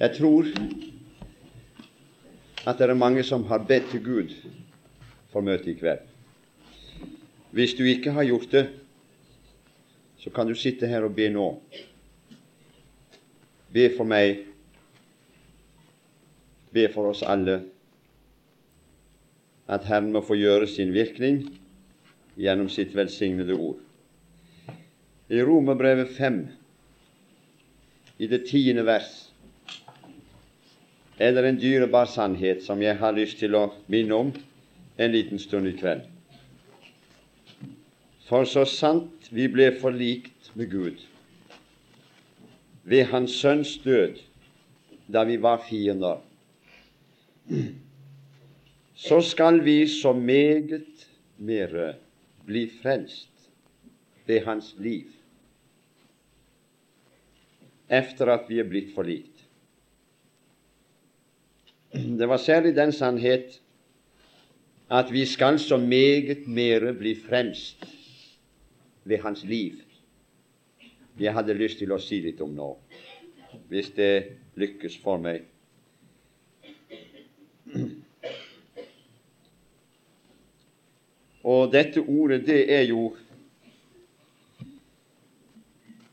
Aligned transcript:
Jeg 0.00 0.14
tror 0.16 0.46
at 2.66 2.78
det 2.78 2.86
er 2.88 2.96
mange 2.96 3.20
som 3.22 3.44
har 3.44 3.66
bedt 3.68 3.90
til 3.90 4.00
Gud 4.04 4.32
for 5.28 5.44
møtet 5.44 5.74
i 5.74 5.74
kveld. 5.76 6.06
Hvis 7.52 7.74
du 7.76 7.84
ikke 7.84 8.14
har 8.16 8.24
gjort 8.24 8.48
det, 8.52 8.62
så 10.18 10.30
kan 10.30 10.48
du 10.48 10.54
sitte 10.54 10.88
her 10.88 11.04
og 11.04 11.14
be 11.14 11.28
nå. 11.28 11.46
Be 13.72 13.90
for 13.96 14.08
meg, 14.08 14.40
be 16.72 16.88
for 16.94 17.12
oss 17.12 17.20
alle, 17.22 17.60
at 19.68 19.84
Herren 19.84 20.12
må 20.12 20.24
få 20.24 20.34
gjøre 20.40 20.66
sin 20.66 20.94
virkning 20.96 21.44
gjennom 22.40 22.72
sitt 22.72 22.96
velsignede 22.96 23.52
ord. 23.52 23.78
I 25.28 25.42
Romerbrevet 25.44 26.16
5, 26.16 26.46
i 28.18 28.26
det 28.26 28.46
tiende 28.48 28.86
vers, 28.86 29.29
er 31.20 31.34
det 31.36 31.44
en 31.44 31.60
dyrebar 31.60 32.08
sannhet 32.08 32.62
som 32.64 32.80
jeg 32.82 32.96
har 32.96 33.12
lyst 33.12 33.38
til 33.42 33.54
å 33.54 33.66
minne 33.92 34.16
om 34.16 34.32
en 34.96 35.12
liten 35.12 35.38
stund 35.38 35.68
i 35.68 35.74
kveld. 35.76 36.06
For 38.24 38.48
så 38.48 38.64
sant 38.64 39.28
vi 39.34 39.48
ble 39.52 39.68
forlikt 39.80 40.52
med 40.56 40.70
Gud 40.72 41.04
ved 42.90 43.10
Hans 43.12 43.34
Sønns 43.36 43.76
død 43.84 44.16
da 45.10 45.24
vi 45.26 45.36
var 45.42 45.60
fiender, 45.66 46.22
så 48.94 49.20
skal 49.20 49.60
vi 49.64 49.82
så 49.90 50.12
meget 50.16 51.06
mere 51.36 51.94
bli 52.46 52.68
frelst 52.80 53.50
ved 54.26 54.44
Hans 54.46 54.74
liv 54.78 55.10
efter 57.90 58.30
at 58.30 58.46
vi 58.48 58.60
er 58.62 58.68
blitt 58.70 58.94
forlikt. 58.94 59.29
Det 61.92 62.28
var 62.28 62.36
særlig 62.36 62.76
den 62.76 62.92
sannhet 62.92 63.60
at 64.90 65.12
vi 65.12 65.24
skal 65.26 65.58
så 65.58 65.76
meget 65.76 66.46
mere 66.46 66.94
bli 66.94 67.14
fremst 67.28 67.84
ved 69.04 69.18
hans 69.18 69.44
liv. 69.44 69.72
Jeg 71.20 71.34
hadde 71.34 71.54
lyst 71.54 71.78
til 71.78 71.92
å 71.92 71.98
si 71.98 72.20
litt 72.22 72.40
om 72.40 72.52
nå, 72.54 72.68
hvis 73.68 73.90
det 73.96 74.12
lykkes 74.58 74.98
for 75.02 75.18
meg. 75.18 75.42
Og 81.42 81.72
dette 81.72 82.02
ordet, 82.02 82.44
det 82.46 82.64
er 82.72 82.86
jo 82.88 83.10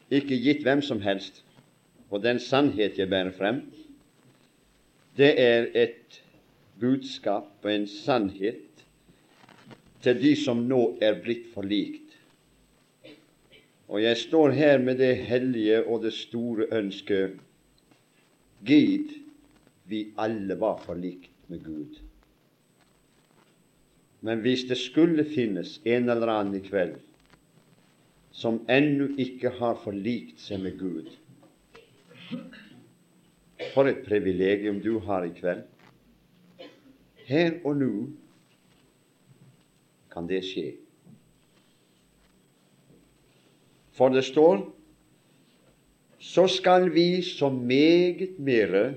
ikke 0.10 0.38
gitt 0.42 0.66
hvem 0.66 0.82
som 0.82 1.02
helst. 1.02 1.44
Og 2.10 2.24
den 2.24 2.40
sannhet 2.40 2.98
jeg 2.98 3.10
bærer 3.10 3.34
frem, 3.38 3.62
det 5.18 5.34
er 5.42 5.70
et 5.74 6.22
budskap 6.80 7.66
og 7.66 7.72
en 7.74 7.88
sannhet 7.90 8.84
til 10.06 10.20
de 10.22 10.34
som 10.38 10.62
nå 10.70 10.82
er 11.02 11.18
blitt 11.24 11.48
forlikt. 11.54 12.04
Og 13.88 14.04
jeg 14.04 14.18
står 14.20 14.54
her 14.58 14.78
med 14.84 15.00
det 15.00 15.16
hellige 15.30 15.80
og 15.86 16.04
det 16.04 16.14
store 16.14 16.68
ønsket 16.76 17.40
Gid 18.68 19.14
vi 19.88 20.08
alle 20.18 20.58
var 20.60 20.82
forlikt 20.84 21.32
med 21.48 21.64
Gud. 21.64 22.00
Men 24.22 24.42
hvis 24.44 24.66
det 24.68 24.78
skulle 24.78 25.26
finnes 25.26 25.78
en 25.86 26.10
eller 26.10 26.34
annen 26.34 26.58
i 26.58 26.64
kveld 26.66 26.98
som 28.38 28.60
ennå 28.70 29.14
ikke 29.18 29.54
har 29.60 29.78
forlikt 29.82 30.42
seg 30.42 30.62
med 30.66 30.78
Gud, 30.82 31.08
for 33.74 33.90
et 33.90 34.04
privilegium 34.06 34.80
du 34.82 35.00
har 35.00 35.26
i 35.26 35.34
kveld. 35.38 35.64
Her 37.28 37.60
og 37.66 37.78
nå 37.80 37.92
kan 40.14 40.28
det 40.30 40.44
skje. 40.48 40.72
For 43.98 44.14
det 44.14 44.24
står 44.28 44.62
så 46.20 46.48
skal 46.50 46.90
vi 46.94 47.22
så 47.22 47.50
meget 47.50 48.40
mere 48.40 48.96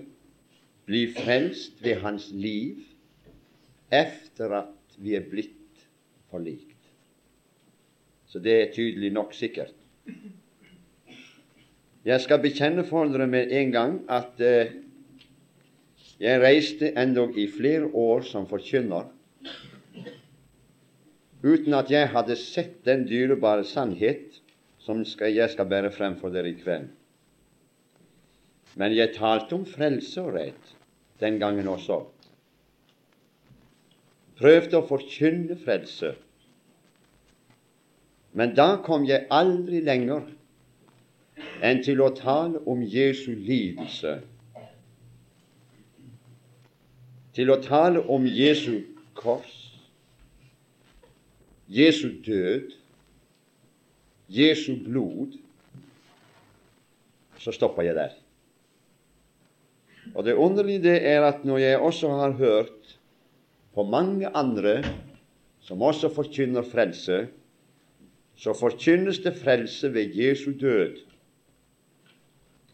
bli 0.84 1.04
frelst 1.12 1.84
ved 1.84 2.00
Hans 2.00 2.30
liv 2.32 2.80
efter 3.92 4.50
at 4.62 4.96
vi 4.96 5.14
er 5.14 5.26
blitt 5.30 5.84
forlikt. 6.30 6.76
Så 8.26 8.38
det 8.38 8.54
er 8.62 8.72
tydelig 8.74 9.12
nok 9.12 9.34
sikkert. 9.34 9.74
Jeg 12.04 12.22
skal 12.24 12.40
bekjenne 12.40 12.84
for 12.88 13.10
dere 13.12 13.26
med 13.28 13.50
en 13.52 13.72
gang 13.74 13.96
at 14.08 14.40
eh, 14.40 14.72
jeg 16.20 16.40
reiste 16.40 16.94
endog 16.96 17.36
i 17.36 17.44
flere 17.48 17.90
år 17.92 18.24
som 18.28 18.48
forkynner 18.48 19.08
uten 21.40 21.76
at 21.76 21.90
jeg 21.92 22.10
hadde 22.12 22.36
sett 22.36 22.80
den 22.84 23.06
dyrebare 23.08 23.64
sannhet 23.64 24.40
som 24.80 25.04
skal, 25.08 25.32
jeg 25.32 25.52
skal 25.52 25.68
bære 25.68 25.92
frem 25.92 26.16
for 26.20 26.32
dere 26.32 26.50
i 26.52 26.56
kveld. 26.56 26.88
Men 28.80 28.96
jeg 28.96 29.14
talte 29.16 29.56
om 29.56 29.64
frelse 29.68 30.20
og 30.22 30.34
rett 30.36 30.74
den 31.20 31.38
gangen 31.40 31.68
også. 31.68 32.02
Prøvde 34.40 34.80
å 34.80 34.86
forkynne 34.88 35.56
frelse. 35.60 36.14
Men 38.36 38.54
da 38.56 38.76
kom 38.84 39.04
jeg 39.08 39.26
aldri 39.32 39.82
lenger 39.84 40.28
enn 41.62 41.82
til 41.84 42.00
å 42.02 42.10
tale 42.16 42.60
om 42.68 42.82
Jesu 42.82 43.32
lidelse, 43.34 44.18
til 47.36 47.52
å 47.52 47.60
tale 47.62 48.02
om 48.10 48.26
Jesu 48.26 48.82
kors, 49.18 49.56
Jesu 51.70 52.08
død, 52.26 52.72
Jesu 54.30 54.74
blod, 54.82 55.36
så 57.40 57.54
stopper 57.54 57.86
jeg 57.86 57.96
der. 57.96 58.16
Og 60.14 60.24
det 60.26 60.34
underlige 60.34 60.82
det 60.82 60.96
er 61.06 61.22
at 61.24 61.44
når 61.46 61.62
jeg 61.62 61.78
også 61.78 62.10
har 62.18 62.34
hørt 62.40 62.96
på 63.74 63.84
mange 63.86 64.28
andre 64.36 64.80
som 65.62 65.82
også 65.82 66.10
forkynner 66.12 66.66
frelse, 66.66 67.28
så 68.40 68.56
forkynnes 68.56 69.20
det 69.22 69.36
frelse 69.38 69.92
ved 69.94 70.16
Jesu 70.16 70.50
død 70.58 70.98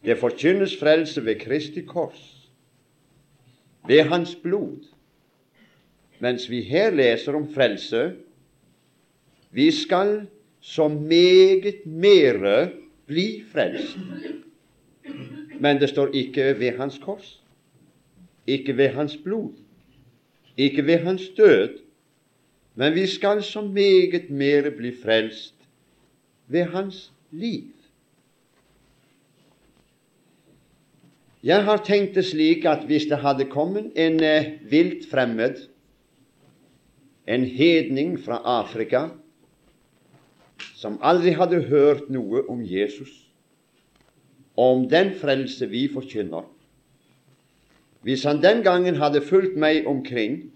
det 0.07 0.19
forkynnes 0.19 0.77
frelse 0.79 1.25
ved 1.25 1.41
Kristi 1.41 1.83
kors, 1.83 2.51
ved 3.89 4.03
Hans 4.03 4.37
blod, 4.43 4.87
mens 6.19 6.51
vi 6.51 6.63
her 6.63 6.91
leser 6.91 7.35
om 7.35 7.53
frelse 7.55 8.15
vi 9.51 9.71
skal 9.71 10.27
så 10.61 10.89
meget 10.89 11.75
mere 11.87 12.71
bli 13.07 13.45
frelst. 13.53 13.99
Men 15.61 15.81
det 15.81 15.89
står 15.89 16.07
ikke 16.15 16.59
ved 16.59 16.77
Hans 16.79 16.99
kors, 17.03 17.43
ikke 18.47 18.77
ved 18.77 18.89
Hans 18.89 19.17
blod, 19.17 19.53
ikke 20.57 20.87
ved 20.87 20.99
Hans 20.99 21.29
død, 21.37 21.79
men 22.75 22.95
vi 22.95 23.07
skal 23.07 23.43
så 23.43 23.61
meget 23.61 24.31
mere 24.31 24.71
bli 24.71 24.93
frelst 25.03 25.55
ved 26.47 26.63
Hans 26.63 27.13
liv. 27.31 27.76
Jeg 31.47 31.63
har 31.63 31.79
tenkt 31.87 32.17
det 32.17 32.25
slik 32.27 32.65
at 32.67 32.89
hvis 32.89 33.05
det 33.07 33.21
hadde 33.23 33.45
kommet 33.47 33.93
en 33.95 34.17
eh, 34.25 34.57
vilt 34.67 35.05
fremmed, 35.07 35.61
en 37.27 37.45
hedning 37.47 38.17
fra 38.19 38.41
Afrika, 38.43 39.05
som 40.75 40.97
aldri 41.07 41.37
hadde 41.39 41.61
hørt 41.69 42.09
noe 42.11 42.43
om 42.51 42.65
Jesus, 42.67 43.13
om 44.59 44.89
den 44.91 45.13
frelse 45.21 45.69
vi 45.71 45.85
forkynner 45.93 46.49
Hvis 48.03 48.25
han 48.25 48.43
den 48.43 48.65
gangen 48.67 48.99
hadde 48.99 49.23
fulgt 49.23 49.55
meg 49.59 49.87
omkring, 49.87 50.51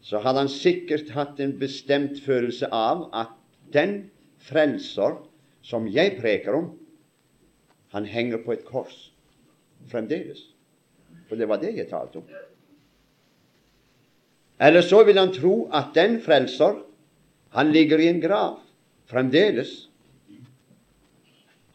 så 0.00 0.22
hadde 0.24 0.46
han 0.46 0.52
sikkert 0.52 1.10
hatt 1.12 1.40
en 1.40 1.52
bestemt 1.58 2.16
følelse 2.24 2.70
av 2.72 3.10
at 3.12 3.36
den 3.76 4.08
frelser 4.38 5.18
som 5.60 5.88
jeg 5.88 6.16
preker 6.20 6.56
om, 6.62 6.72
han 7.92 8.08
henger 8.08 8.40
på 8.44 8.56
et 8.56 8.64
kors 8.64 9.10
fremdeles. 9.90 10.42
For 11.28 11.38
det 11.38 11.48
var 11.48 11.60
det 11.62 11.74
jeg 11.76 11.88
talte 11.90 12.20
om. 12.20 12.28
Eller 14.62 14.84
så 14.84 15.02
vil 15.04 15.18
han 15.20 15.34
tro 15.34 15.66
at 15.74 15.92
den 15.94 16.20
frelser, 16.24 16.78
han 17.56 17.72
ligger 17.72 18.00
i 18.00 18.08
en 18.08 18.20
grav 18.20 18.60
fremdeles. 19.10 19.88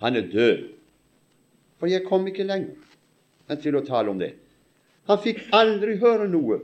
Han 0.01 0.15
er 0.15 0.29
død. 0.31 0.63
For 1.79 1.89
jeg 1.89 2.05
kom 2.05 2.25
ikke 2.29 2.45
lenger 2.45 2.77
enn 3.51 3.61
til 3.61 3.75
å 3.77 3.85
tale 3.85 4.13
om 4.13 4.19
det. 4.21 4.33
Han 5.09 5.19
fikk 5.21 5.43
aldri 5.55 5.97
høre 6.01 6.27
noe 6.29 6.61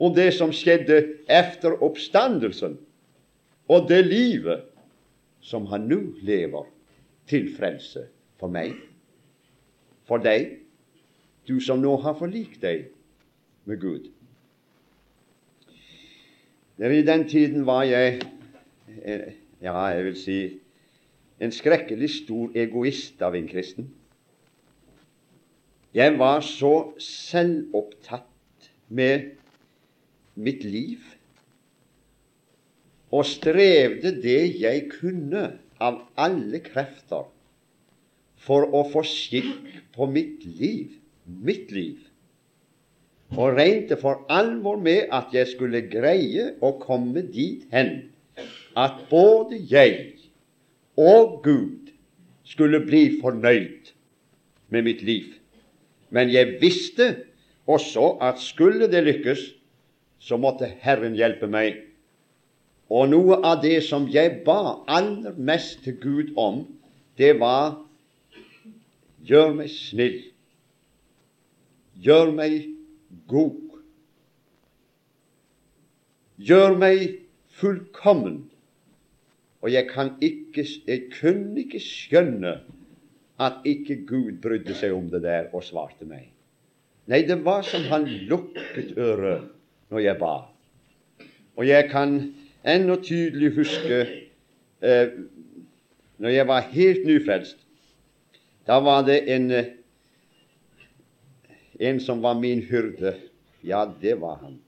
om 0.00 0.12
det 0.16 0.30
som 0.34 0.52
skjedde 0.52 1.02
efter 1.28 1.76
oppstandelsen, 1.84 2.78
og 3.70 3.88
det 3.88 4.00
livet 4.08 4.64
som 5.44 5.68
han 5.70 5.86
nå 5.88 6.00
lever 6.26 6.66
til 7.30 7.52
frelse 7.54 8.08
for 8.40 8.52
meg 8.52 8.74
for 10.10 10.22
deg 10.22 10.59
du 11.48 11.60
som 11.60 11.80
nå 11.82 11.96
har 12.04 12.16
forlikt 12.18 12.60
deg 12.62 12.88
med 13.68 13.80
Gud. 13.80 14.10
I 16.80 17.02
den 17.04 17.28
tiden 17.28 17.66
var 17.66 17.84
jeg, 17.84 18.22
eh, 19.04 19.32
ja, 19.60 19.74
jeg 19.92 20.04
vil 20.04 20.16
si, 20.16 20.38
en 21.40 21.52
skrekkelig 21.52 22.10
stor 22.10 22.56
egoist 22.56 23.20
av 23.22 23.36
en 23.36 23.48
kristen. 23.48 23.90
Jeg 25.94 26.18
var 26.18 26.40
så 26.46 26.92
selvopptatt 27.02 28.70
med 28.88 29.32
mitt 30.34 30.64
liv 30.64 31.02
og 33.10 33.26
strevde 33.26 34.14
det 34.22 34.60
jeg 34.60 34.86
kunne 34.92 35.48
av 35.82 35.98
alle 36.20 36.60
krefter 36.62 37.26
for 38.40 38.68
å 38.70 38.84
få 38.92 39.02
skikk 39.04 39.66
på 39.96 40.06
mitt 40.08 40.44
liv, 40.46 40.99
mitt 41.42 41.70
liv, 41.74 41.98
og 43.38 43.54
regnte 43.58 43.96
for 44.00 44.24
alvor 44.32 44.80
med 44.82 45.10
at 45.14 45.30
jeg 45.34 45.52
skulle 45.52 45.84
greie 45.86 46.50
å 46.58 46.72
komme 46.82 47.22
dit 47.30 47.62
hen 47.70 48.10
at 48.78 49.04
både 49.10 49.60
jeg 49.70 50.16
og 50.98 51.38
Gud 51.44 51.92
skulle 52.46 52.82
bli 52.82 53.20
fornøyd 53.20 53.92
med 54.74 54.86
mitt 54.86 55.04
liv. 55.06 55.36
Men 56.10 56.30
jeg 56.30 56.58
visste 56.62 57.12
også 57.70 58.16
at 58.22 58.42
skulle 58.42 58.90
det 58.90 59.04
lykkes, 59.06 59.44
så 60.18 60.36
måtte 60.36 60.66
Herren 60.82 61.14
hjelpe 61.18 61.46
meg 61.50 61.78
og 62.90 63.06
noe 63.12 63.38
av 63.46 63.60
det 63.62 63.78
som 63.86 64.08
jeg 64.10 64.40
ba 64.46 64.82
aller 64.90 65.36
mest 65.38 65.84
til 65.84 65.94
Gud 66.02 66.34
om, 66.38 66.64
det 67.18 67.36
var 67.40 67.78
Gjør 69.20 69.50
meg 69.52 69.68
snill. 69.68 70.16
Gjør 72.00 72.32
meg 72.32 72.54
god. 73.28 73.80
Gjør 76.40 76.76
meg 76.80 77.06
fullkommen. 77.60 78.42
Og 79.60 79.72
jeg 79.72 79.88
kan 79.90 80.14
ikke, 80.24 80.64
jeg 80.86 81.10
kunne 81.12 81.60
ikke 81.60 81.80
skjønne 81.84 82.54
at 83.40 83.64
ikke 83.68 84.02
Gud 84.08 84.38
brydde 84.42 84.76
seg 84.76 84.94
om 84.96 85.08
det 85.12 85.22
der 85.24 85.50
og 85.52 85.64
svarte 85.64 86.08
meg. 86.08 86.30
Nei, 87.10 87.22
det 87.28 87.40
var 87.44 87.64
som 87.66 87.84
han 87.90 88.06
lukket 88.28 88.94
øret 88.96 89.48
når 89.90 90.04
jeg 90.04 90.18
ba. 90.20 90.34
Og 91.56 91.66
jeg 91.68 91.88
kan 91.90 92.14
ennå 92.64 92.96
tydelig 93.02 93.54
huske 93.56 94.00
eh, 94.80 95.08
når 96.20 96.36
jeg 96.36 96.48
var 96.48 96.68
helt 96.72 97.06
nyfrelst. 97.08 97.58
Da 98.68 98.78
var 98.84 99.02
det 99.08 99.22
en, 99.34 99.50
eh, 99.50 99.72
en 101.80 102.00
som 102.00 102.20
var 102.22 102.36
min 102.40 102.62
hyrde. 102.68 103.14
Ja, 103.64 103.86
det 104.00 104.18
var 104.20 104.40
han. 104.44 104.58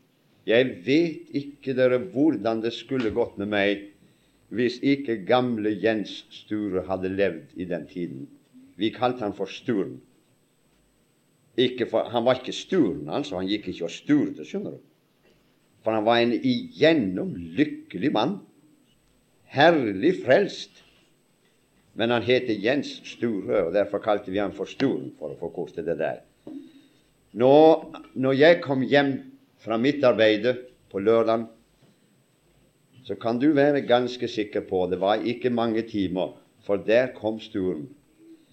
Jeg 0.48 0.68
vet 0.86 1.28
ikke 1.38 1.74
dere 1.78 2.00
hvordan 2.12 2.62
det 2.64 2.72
skulle 2.74 3.12
gått 3.14 3.36
med 3.38 3.52
meg 3.52 3.88
hvis 4.52 4.78
ikke 4.84 5.22
gamle 5.24 5.70
Jens 5.80 6.24
Sture 6.32 6.82
hadde 6.88 7.08
levd 7.12 7.54
i 7.56 7.64
den 7.68 7.86
tiden. 7.88 8.26
Vi 8.76 8.90
kalte 8.92 9.24
han 9.24 9.36
for 9.36 9.48
Sturen. 9.48 10.00
For, 11.56 12.08
han 12.12 12.24
var 12.24 12.40
ikke 12.40 12.52
Sturen, 12.56 13.08
altså. 13.08 13.38
Han 13.38 13.48
gikk 13.48 13.70
ikke 13.72 13.86
og 13.88 13.92
sturte, 13.92 14.44
skjønner 14.48 14.76
du. 14.76 14.82
For 15.84 15.96
han 15.96 16.04
var 16.04 16.20
en 16.20 16.34
igjennom 16.36 17.32
lykkelig 17.56 18.12
mann. 18.12 18.38
Herlig 19.52 20.18
frelst. 20.24 20.82
Men 21.96 22.12
han 22.12 22.24
heter 22.24 22.56
Jens 22.56 22.94
Sture, 23.08 23.66
og 23.66 23.72
derfor 23.76 24.04
kalte 24.04 24.32
vi 24.32 24.40
han 24.40 24.52
for 24.56 24.68
Sturen, 24.68 25.10
for 25.18 25.32
å 25.32 25.40
forkorte 25.40 25.84
det 25.84 25.98
der. 26.00 26.22
Nå, 27.32 27.54
når 28.14 28.36
jeg 28.36 28.60
kom 28.64 28.84
hjem 28.84 29.12
fra 29.62 29.78
mitt 29.80 30.04
arbeide 30.04 30.54
på 30.92 31.00
lørdag, 31.00 31.46
så 33.02 33.16
kan 33.18 33.40
du 33.42 33.50
være 33.56 33.82
ganske 33.88 34.28
sikker 34.28 34.66
på 34.68 34.84
det 34.90 35.00
var 35.02 35.24
ikke 35.26 35.50
mange 35.50 35.82
timer, 35.88 36.36
for 36.62 36.78
der 36.78 37.14
kom 37.16 37.40
Sturen 37.42 37.88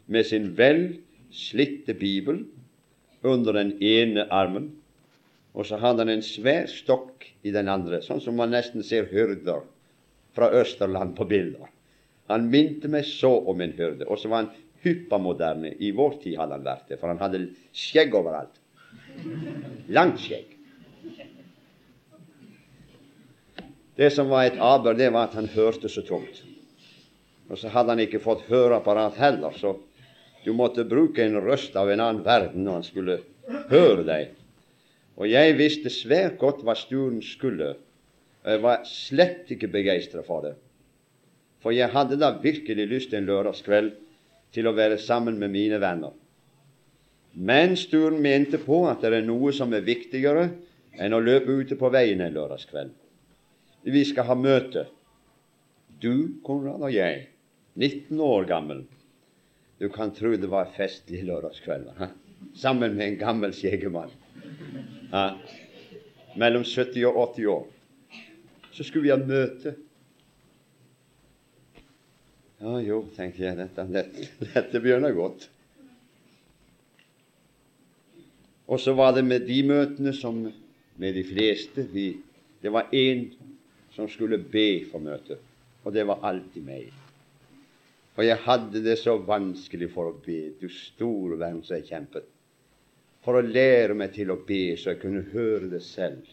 med 0.08 0.26
sin 0.26 0.56
vel 0.58 1.00
slitte 1.30 1.94
bibel 1.94 2.46
under 3.22 3.54
den 3.54 3.76
ene 3.84 4.26
armen 4.34 4.72
og 5.54 5.66
så 5.66 5.80
hadde 5.82 6.06
han 6.06 6.14
en 6.14 6.26
svær 6.26 6.70
stokk 6.72 7.26
i 7.44 7.52
den 7.54 7.70
andre, 7.72 8.02
sånn 8.06 8.22
som 8.24 8.38
man 8.40 8.54
nesten 8.54 8.86
ser 8.86 9.10
hyrder 9.10 9.66
fra 10.36 10.52
Østerland 10.56 11.16
på 11.18 11.26
bilder. 11.30 11.68
Han 12.30 12.48
minte 12.54 12.90
meg 12.92 13.08
så 13.10 13.32
om 13.50 13.62
en 13.64 13.74
hyrde. 13.74 14.06
Og 14.06 14.22
så 14.22 14.30
var 14.30 14.44
han 14.44 14.52
hyppamoderne. 14.84 15.74
I 15.82 15.90
vår 15.98 16.20
tid 16.22 16.38
hadde 16.38 16.60
han 16.60 16.68
vært 16.68 16.92
det, 16.92 17.00
for 17.02 17.10
han 17.10 17.22
hadde 17.22 17.48
skjegg 17.74 18.14
overalt. 18.16 18.59
Langt 19.90 20.22
skjegg. 20.22 20.56
Det 24.00 24.12
som 24.16 24.30
var 24.32 24.46
et 24.48 24.60
aber, 24.64 24.94
det 24.96 25.10
var 25.12 25.28
at 25.28 25.36
han 25.36 25.50
hørte 25.52 25.90
så 25.92 26.02
tungt. 26.08 26.44
Og 27.50 27.58
så 27.60 27.72
hadde 27.74 27.96
han 27.96 28.04
ikke 28.06 28.22
fått 28.24 28.46
høreapparat 28.48 29.18
heller, 29.20 29.52
så 29.58 29.76
du 30.46 30.54
måtte 30.56 30.86
bruke 30.88 31.26
en 31.26 31.40
røst 31.44 31.76
av 31.76 31.90
en 31.92 32.00
annen 32.00 32.24
verden 32.24 32.64
når 32.64 32.78
han 32.78 32.88
skulle 32.88 33.18
høre 33.72 34.06
deg. 34.08 34.32
Og 35.20 35.28
jeg 35.28 35.58
visste 35.60 35.92
svært 35.92 36.38
godt 36.40 36.64
hva 36.64 36.78
sturen 36.80 37.20
skulle. 37.26 37.74
Jeg 38.46 38.62
var 38.64 38.86
slett 38.88 39.52
ikke 39.52 39.68
begeistra 39.74 40.24
for 40.24 40.46
det. 40.48 40.54
For 41.60 41.76
jeg 41.76 41.92
hadde 41.92 42.22
da 42.22 42.32
virkelig 42.40 42.86
lyst 42.88 43.14
en 43.14 43.28
lørdagskveld 43.28 43.92
til 44.56 44.70
å 44.70 44.76
være 44.78 45.02
sammen 45.02 45.36
med 45.42 45.52
mine 45.52 45.82
venner. 45.82 46.14
Men 47.40 47.78
sturen 47.80 48.22
mente 48.22 48.60
på 48.60 48.82
at 48.90 49.00
det 49.00 49.14
er 49.16 49.28
noe 49.28 49.54
som 49.56 49.72
er 49.72 49.86
viktigere 49.86 50.50
enn 51.00 51.14
å 51.16 51.22
løpe 51.24 51.54
ute 51.62 51.78
på 51.80 51.88
veien 51.94 52.20
en 52.20 52.34
lørdagskveld. 52.36 52.92
Vi 53.88 54.02
skal 54.04 54.28
ha 54.28 54.36
møte. 54.36 54.90
Du, 56.04 56.40
Konrad, 56.44 56.84
og 56.84 56.92
jeg, 56.92 57.30
19 57.80 58.20
år 58.24 58.48
gammel. 58.50 58.82
Du 59.80 59.88
kan 59.92 60.12
tro 60.12 60.34
det 60.36 60.50
var 60.52 60.72
festlig 60.76 61.22
lørdagskveld, 61.28 61.88
sammen 62.60 62.98
med 62.98 63.06
en 63.06 63.20
gammel 63.20 63.54
skjeggemann 63.56 64.12
ja, 65.12 65.24
mellom 66.40 66.66
70 66.68 67.06
og 67.08 67.22
80 67.38 67.48
år. 67.54 67.70
Så 68.76 68.84
skulle 68.84 69.08
vi 69.08 69.14
ha 69.14 69.20
møte. 69.20 69.78
Ja 72.60 72.76
jo, 72.84 73.00
tenkte 73.16 73.46
jeg, 73.46 73.56
dette, 73.60 73.88
dette, 73.96 74.28
dette 74.44 74.84
begynner 74.84 75.16
godt. 75.16 75.48
Og 78.70 78.80
så 78.80 78.94
var 78.94 79.16
det 79.18 79.26
med 79.26 79.48
de 79.50 79.60
møtene 79.66 80.14
som 80.14 80.44
med 81.00 81.16
de 81.16 81.24
fleste 81.26 81.88
vi, 81.94 82.12
Det 82.62 82.70
var 82.72 82.90
én 82.92 83.30
som 83.96 84.10
skulle 84.10 84.38
be 84.38 84.86
for 84.92 85.00
møtet, 85.00 85.40
og 85.84 85.94
det 85.94 86.04
var 86.08 86.20
alltid 86.28 86.62
meg. 86.62 86.90
For 88.14 88.28
jeg 88.28 88.36
hadde 88.44 88.82
det 88.84 88.98
så 89.00 89.16
vanskelig 89.16 89.88
for 89.94 90.10
å 90.10 90.18
be. 90.26 90.52
Du 90.60 90.68
store 90.68 91.38
venn 91.40 91.62
som 91.64 91.78
jeg 91.78 91.88
kjempet 91.88 92.28
for 93.24 93.40
å 93.40 93.46
lære 93.46 93.96
meg 93.96 94.14
til 94.16 94.32
å 94.32 94.40
be, 94.48 94.76
så 94.76 94.94
jeg 94.94 95.02
kunne 95.02 95.24
høre 95.34 95.70
det 95.72 95.82
selv. 95.84 96.28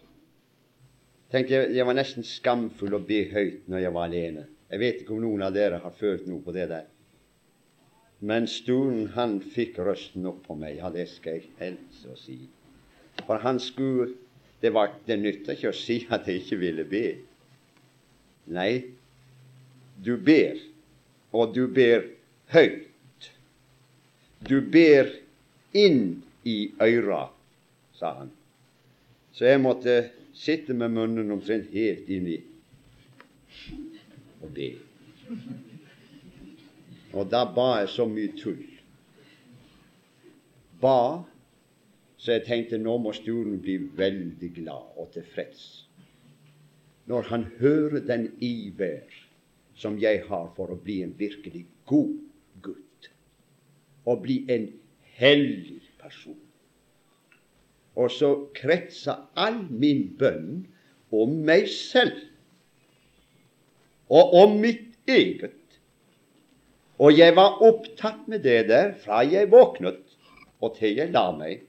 Tenk, 1.30 1.50
jeg, 1.50 1.72
jeg 1.74 1.86
var 1.86 1.96
nesten 1.98 2.26
skamfull 2.26 2.98
å 2.98 3.02
be 3.06 3.24
høyt 3.32 3.66
når 3.70 3.82
jeg 3.84 3.94
var 3.94 4.10
alene. 4.10 4.44
Jeg 4.70 4.82
vet 4.82 5.00
ikke 5.02 5.14
om 5.14 5.22
noen 5.22 5.46
av 5.46 5.54
dere 5.54 5.80
har 5.82 5.94
følt 5.98 6.26
noe 6.30 6.42
på 6.42 6.54
det 6.54 6.68
der. 6.70 6.86
Men 8.20 8.46
Stuen 8.48 9.10
han 9.14 9.40
fikk 9.40 9.78
røsten 9.84 10.26
opp 10.28 10.46
på 10.46 10.56
meg. 10.56 10.78
Ja, 10.80 10.90
det 10.92 11.08
skal 11.12 11.36
jeg 11.38 11.50
helst 11.60 12.06
å 12.08 12.16
si. 12.18 12.38
For 13.26 13.42
han 13.44 13.60
skulle 13.60 14.14
Det, 14.56 14.70
var, 14.72 14.94
det 15.04 15.18
nytta 15.20 15.52
ikke 15.52 15.68
å 15.68 15.76
si 15.76 15.98
at 16.10 16.24
jeg 16.26 16.40
ikke 16.40 16.56
ville 16.56 16.84
be. 16.88 17.02
Nei, 18.56 18.86
du 20.00 20.16
ber, 20.16 20.56
og 21.36 21.52
du 21.52 21.66
ber 21.68 22.06
høyt. 22.54 23.28
Du 24.48 24.62
ber 24.64 25.12
inn 25.76 26.22
i 26.48 26.56
øra, 26.80 27.26
sa 28.00 28.14
han. 28.22 28.32
Så 29.36 29.44
jeg 29.44 29.60
måtte 29.60 29.98
sitte 30.32 30.72
med 30.72 30.96
munnen 30.96 31.36
omtrent 31.36 31.68
helt 31.76 32.08
inni 32.08 32.40
og 34.40 34.50
be. 34.56 34.72
Og 37.16 37.30
da 37.32 37.46
ba 37.48 37.70
jeg 37.80 37.88
så 37.94 38.04
mye 38.10 38.34
tull. 38.36 38.66
Ba 40.80 41.24
så 42.20 42.36
jeg 42.36 42.46
tenkte 42.46 42.78
nå 42.80 42.96
må 43.00 43.12
Sturen 43.16 43.58
bli 43.62 43.78
veldig 43.96 44.52
glad 44.60 44.96
og 45.00 45.10
tilfreds 45.14 45.86
når 47.06 47.28
han 47.30 47.44
hører 47.60 48.00
den 48.02 48.24
iver 48.42 49.12
som 49.78 49.98
jeg 50.00 50.24
har 50.26 50.48
for 50.56 50.72
å 50.72 50.78
bli 50.80 51.02
en 51.04 51.12
virkelig 51.18 51.66
god 51.86 52.16
gutt, 52.64 53.10
og 54.08 54.24
bli 54.24 54.40
en 54.50 54.70
hellig 55.20 55.82
person. 56.00 56.38
Og 57.96 58.10
så 58.12 58.30
kretsa 58.56 59.20
all 59.38 59.60
min 59.70 60.08
bønn 60.18 60.64
om 61.14 61.36
meg 61.46 61.68
selv 61.70 62.18
og 64.10 64.34
om 64.42 64.58
mitt 64.62 64.96
eget. 65.10 65.55
Og 66.96 67.12
jeg 67.12 67.34
var 67.36 67.58
opptatt 67.64 68.24
med 68.30 68.44
det 68.46 68.68
der 68.70 68.94
fra 69.02 69.20
jeg 69.28 69.50
våknet 69.52 70.00
og 70.64 70.76
til 70.78 70.96
jeg 70.96 71.12
la 71.12 71.28
meg. 71.36 71.66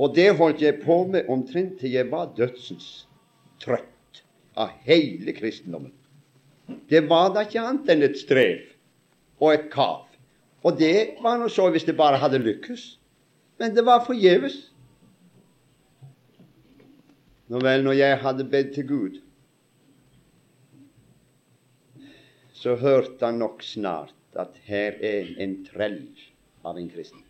Og 0.00 0.14
det 0.16 0.30
holdt 0.38 0.62
jeg 0.64 0.80
på 0.82 1.02
med 1.10 1.28
omtrent 1.30 1.76
til 1.80 1.92
jeg 1.94 2.08
var 2.10 2.32
dødsens 2.36 3.06
trøtt 3.62 4.24
av 4.56 4.72
hele 4.86 5.34
kristendommen. 5.36 5.92
Det 6.88 7.04
var 7.10 7.34
da 7.34 7.44
ikke 7.44 7.62
annet 7.62 7.90
enn 7.92 8.06
et 8.06 8.18
strev 8.18 8.64
og 9.42 9.52
et 9.52 9.68
kav. 9.72 10.06
Og 10.64 10.78
det 10.80 11.20
var 11.20 11.36
nå 11.38 11.50
så 11.52 11.68
hvis 11.70 11.84
det 11.84 11.98
bare 11.98 12.20
hadde 12.22 12.40
lykkes. 12.40 12.94
Men 13.60 13.74
det 13.76 13.84
var 13.86 14.06
forgjeves. 14.06 14.56
Nå 17.52 17.60
vel, 17.60 17.84
når 17.84 17.98
jeg 18.00 18.20
hadde 18.24 18.48
bedt 18.48 18.72
til 18.74 18.88
Gud, 18.88 19.20
så 22.64 22.78
hørte 22.80 23.26
han 23.26 23.34
nok 23.42 23.62
snart 23.62 24.14
at 24.40 24.54
her 24.64 24.96
er 25.04 25.26
en 25.44 25.58
trell 25.66 26.00
av 26.64 26.78
en 26.80 26.88
kristen. 26.88 27.20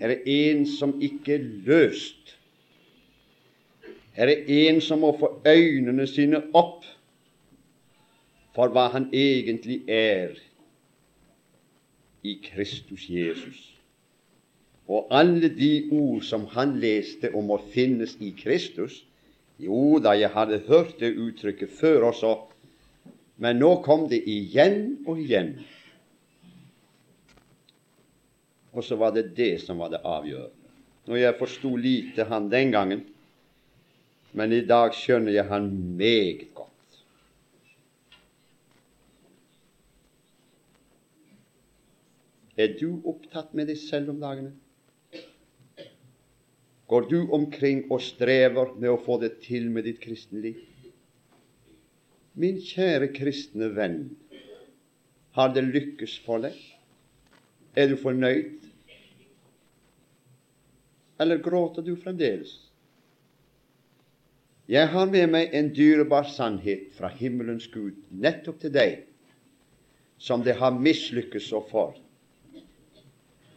Her 0.00 0.14
er 0.14 0.22
en 0.24 0.64
som 0.66 0.94
ikke 1.04 1.34
er 1.36 1.44
løst. 1.66 2.32
Her 4.16 4.32
er 4.32 4.48
en 4.48 4.80
som 4.80 5.04
må 5.04 5.12
få 5.20 5.28
øynene 5.44 6.06
sine 6.08 6.40
opp 6.56 6.86
for 8.56 8.72
hva 8.72 8.86
han 8.94 9.10
egentlig 9.12 9.82
er 9.90 10.32
i 12.24 12.38
Kristus 12.46 13.04
Jesus. 13.10 13.60
Og 14.88 15.12
alle 15.12 15.52
de 15.52 15.74
ord 15.92 16.24
som 16.24 16.48
han 16.56 16.78
leste 16.80 17.34
om 17.36 17.52
å 17.52 17.60
finnes 17.74 18.16
i 18.20 18.32
Kristus 18.38 19.02
Jo 19.60 20.00
da, 20.02 20.16
jeg 20.18 20.32
hadde 20.34 20.64
hørt 20.66 20.96
det 20.98 21.12
uttrykket 21.14 21.70
før 21.78 22.08
også, 22.08 22.32
men 23.36 23.58
nå 23.58 23.70
kom 23.82 24.06
det 24.10 24.20
igjen 24.30 25.00
og 25.06 25.18
igjen. 25.18 25.56
Og 28.74 28.82
så 28.82 28.98
var 28.98 29.14
det 29.14 29.32
det 29.36 29.56
som 29.62 29.80
var 29.82 29.92
det 29.92 30.02
avgjørende. 30.02 30.60
Når 31.04 31.20
jeg 31.20 31.38
forsto 31.38 31.74
lite 31.76 32.24
han 32.30 32.48
den 32.50 32.72
gangen, 32.72 33.02
men 34.34 34.52
i 34.54 34.64
dag 34.66 34.94
skjønner 34.96 35.34
jeg 35.34 35.46
han 35.50 35.68
meget 35.98 36.48
godt. 36.56 36.70
Er 42.56 42.74
du 42.78 43.02
opptatt 43.04 43.54
med 43.54 43.68
deg 43.70 43.78
selv 43.78 44.14
om 44.14 44.20
dagene? 44.22 44.54
Går 46.90 47.08
du 47.10 47.18
omkring 47.34 47.84
og 47.90 48.02
strever 48.04 48.74
med 48.78 48.92
å 48.92 49.00
få 49.00 49.18
det 49.22 49.36
til 49.42 49.70
med 49.74 49.86
ditt 49.88 50.00
kristenliv? 50.02 50.58
Min 52.34 52.56
kjære 52.58 53.12
kristne 53.14 53.68
venn, 53.76 53.98
har 55.38 55.52
det 55.54 55.62
lykkes 55.68 56.16
for 56.24 56.42
deg? 56.42 56.56
Er 57.78 57.92
du 57.92 57.94
fornøyd? 57.98 58.64
Eller 61.22 61.38
gråter 61.42 61.86
du 61.86 61.92
fremdeles? 61.94 62.56
Jeg 64.66 64.88
har 64.90 65.06
med 65.12 65.30
meg 65.30 65.54
en 65.54 65.68
dyrebar 65.76 66.26
sannhet 66.26 66.88
fra 66.96 67.10
himmelens 67.12 67.68
Gud 67.70 68.00
nettopp 68.10 68.58
til 68.64 68.72
deg, 68.74 69.04
som 70.18 70.42
det 70.42 70.56
har 70.58 70.74
mislykkes 70.74 71.50
så 71.52 71.60
for 71.70 72.00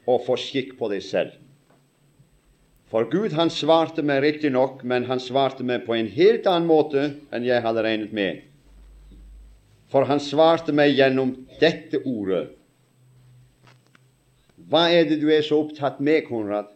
og 0.07 0.21
få 0.23 0.37
skikk 0.39 0.75
på 0.79 0.87
deg 0.91 1.01
selv. 1.03 1.33
For 2.87 3.09
Gud 3.11 3.33
han 3.35 3.49
svarte 3.51 4.05
meg 4.05 4.21
riktignok, 4.23 4.83
men 4.87 5.09
han 5.09 5.19
svarte 5.19 5.65
meg 5.67 5.83
på 5.87 5.97
en 5.97 6.07
helt 6.13 6.45
annen 6.47 6.69
måte 6.69 7.09
enn 7.35 7.47
jeg 7.47 7.65
hadde 7.65 7.83
regnet 7.83 8.13
med. 8.15 8.45
For 9.91 10.07
han 10.09 10.19
svarte 10.19 10.73
meg 10.75 10.97
gjennom 10.97 11.33
dette 11.61 12.01
ordet. 12.03 12.49
Hva 14.67 14.89
er 14.91 15.07
det 15.07 15.21
du 15.21 15.29
er 15.31 15.45
så 15.47 15.61
opptatt 15.63 16.01
med, 16.03 16.25
Konrad? 16.27 16.73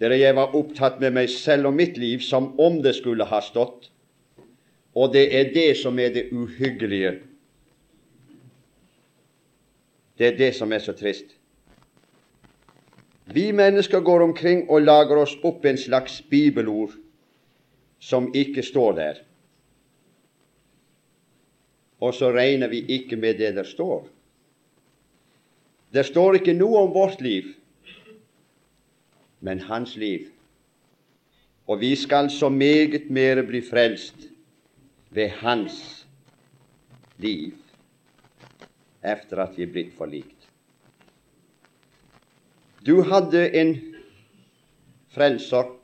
Dere, 0.00 0.16
jeg 0.20 0.36
var 0.36 0.54
opptatt 0.56 1.00
med 1.00 1.16
meg 1.16 1.32
selv 1.32 1.70
og 1.70 1.76
mitt 1.76 1.96
liv 2.00 2.20
som 2.24 2.52
om 2.60 2.78
det 2.84 2.94
skulle 2.96 3.24
ha 3.28 3.40
stått. 3.44 3.88
Og 4.96 5.12
det 5.14 5.26
er 5.36 5.52
det 5.54 5.70
som 5.80 5.98
er 6.00 6.12
det 6.12 6.28
uhyggelige. 6.32 7.18
Det 10.20 10.26
er 10.26 10.36
det 10.36 10.50
som 10.56 10.72
er 10.72 10.82
så 10.84 10.92
trist. 10.96 11.36
Vi 13.32 13.52
mennesker 13.52 14.00
går 14.04 14.24
omkring 14.24 14.66
og 14.68 14.82
lager 14.82 15.22
oss 15.22 15.36
opp 15.46 15.64
en 15.64 15.78
slags 15.78 16.18
bibelord 16.28 16.96
som 18.02 18.28
ikke 18.34 18.64
står 18.66 18.96
der. 18.98 19.20
Og 22.00 22.14
så 22.14 22.30
regner 22.32 22.68
vi 22.68 22.80
ikke 22.88 23.16
med 23.16 23.38
det 23.38 23.54
der 23.56 23.66
står. 23.68 24.08
Det 25.92 26.06
står 26.06 26.38
ikke 26.38 26.54
noe 26.54 26.84
om 26.86 26.92
vårt 26.94 27.20
liv, 27.20 27.50
men 29.40 29.60
hans 29.66 29.96
liv. 29.96 30.28
Og 31.66 31.80
vi 31.80 31.94
skal 31.96 32.30
så 32.30 32.48
meget 32.48 33.10
mere 33.10 33.42
bli 33.46 33.60
frelst 33.62 34.28
ved 35.10 35.28
hans 35.42 36.06
liv 37.18 37.54
efter 39.04 39.42
at 39.42 39.56
vi 39.56 39.62
er 39.62 39.72
blitt 39.72 39.94
forlikt. 39.96 40.48
Du 42.86 43.02
hadde 43.02 43.44
en 43.60 43.74
frelser 45.12 45.76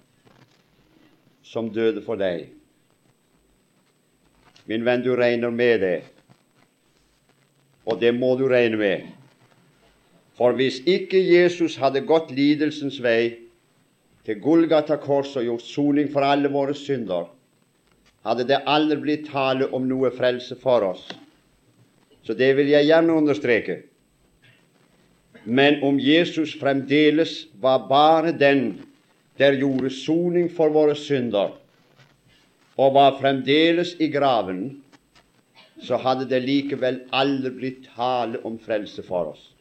som 1.43 1.69
døde 1.75 2.03
for 2.05 2.19
deg. 2.21 2.56
Min 4.67 4.85
venn, 4.87 5.03
du 5.03 5.15
regner 5.17 5.51
med 5.55 5.81
det, 5.81 5.97
og 7.87 8.01
det 8.01 8.13
må 8.15 8.35
du 8.39 8.49
regne 8.51 8.79
med. 8.81 9.05
For 10.37 10.57
hvis 10.59 10.83
ikke 10.85 11.21
Jesus 11.23 11.79
hadde 11.81 12.03
gått 12.05 12.33
lidelsens 12.35 12.99
vei 13.03 13.37
til 14.27 14.41
Golgata 14.43 14.99
kors 15.01 15.37
og 15.39 15.47
gjort 15.47 15.65
soning 15.65 16.11
for 16.13 16.27
alle 16.27 16.51
våre 16.53 16.75
synder, 16.77 17.31
hadde 18.27 18.49
det 18.49 18.65
aldri 18.67 18.99
blitt 19.01 19.29
tale 19.31 19.71
om 19.71 19.87
noe 19.87 20.11
frelse 20.11 20.59
for 20.59 20.83
oss. 20.89 21.07
Så 22.27 22.35
det 22.35 22.51
vil 22.59 22.73
jeg 22.73 22.89
gjerne 22.89 23.15
understreke. 23.15 23.79
Men 25.47 25.79
om 25.87 26.01
Jesus 26.03 26.57
fremdeles 26.59 27.45
var 27.63 27.87
bare 27.87 28.35
den 28.35 28.81
der 29.39 29.55
gjorde 29.61 29.93
soning 29.95 30.51
for 30.51 30.75
våre 30.75 30.97
synder, 30.99 31.55
og 32.77 32.95
var 32.95 33.17
fremdeles 33.21 33.95
i 34.01 34.09
graven, 34.13 34.83
så 35.83 35.97
hadde 36.01 36.29
det 36.29 36.43
likevel 36.45 37.03
aldri 37.13 37.53
blitt 37.53 37.89
tale 37.97 38.41
om 38.45 38.59
frelse 38.59 39.05
for 39.05 39.33
oss. 39.33 39.53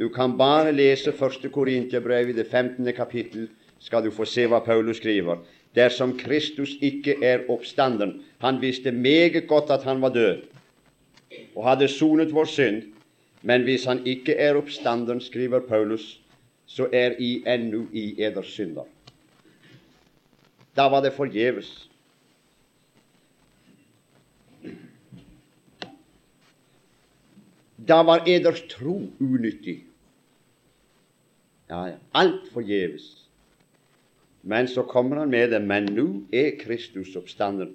Du 0.00 0.08
kan 0.08 0.36
bare 0.38 0.72
lese 0.72 1.12
1. 1.12 1.50
Korinterbrev 1.52 2.30
i 2.30 2.36
det 2.36 2.46
15. 2.46 2.92
kapittel, 2.96 3.48
skal 3.80 4.04
du 4.04 4.10
få 4.10 4.24
se 4.24 4.46
hva 4.48 4.60
Paulus 4.64 4.96
skriver. 5.00 5.40
Dersom 5.76 6.16
Kristus 6.18 6.74
ikke 6.82 7.14
er 7.22 7.44
oppstanden 7.48 8.22
Han 8.40 8.60
visste 8.60 8.90
meget 8.92 9.46
godt 9.46 9.70
at 9.70 9.82
han 9.82 10.00
var 10.02 10.08
død, 10.08 10.42
og 11.56 11.68
hadde 11.68 11.88
sonet 11.88 12.34
vår 12.34 12.44
synd. 12.44 12.82
Men 13.42 13.62
hvis 13.62 13.84
han 13.84 14.06
ikke 14.06 14.34
er 14.34 14.56
oppstanden, 14.56 15.20
skriver 15.20 15.60
Paulus, 15.60 16.20
så 16.66 16.88
er 16.92 17.10
I 17.18 17.42
ennå 17.46 17.86
i 17.92 18.22
eders 18.22 18.46
synder. 18.46 18.84
Da 20.76 20.88
var 20.88 21.00
det 21.00 21.12
forgjeves. 21.12 21.89
Da 27.88 28.02
var 28.06 28.26
eders 28.28 28.60
tro 28.68 28.96
unyttig. 29.20 29.84
Ja, 31.70 31.86
ja, 31.86 31.96
alt 32.12 32.48
forgjeves. 32.52 33.28
Men 34.42 34.68
så 34.68 34.82
kommer 34.82 35.16
han 35.16 35.30
med 35.30 35.52
det. 35.52 35.60
Men 35.62 35.88
nå 35.94 36.06
er 36.32 36.56
Kristus 36.60 37.14
oppstanden. 37.16 37.74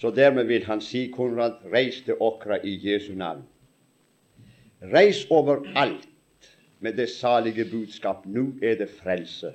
Så 0.00 0.10
dermed 0.16 0.46
vil 0.48 0.64
han 0.64 0.80
si, 0.80 1.08
Konrad, 1.12 1.60
reis 1.72 2.00
til 2.06 2.20
Åkra 2.20 2.60
i 2.64 2.78
Jesu 2.80 3.12
navn. 3.14 3.42
Reis 4.80 5.26
overalt 5.30 6.08
med 6.80 6.96
det 6.96 7.10
salige 7.12 7.66
budskap. 7.68 8.24
Nå 8.26 8.46
er 8.62 8.78
det 8.80 8.88
frelse. 9.00 9.52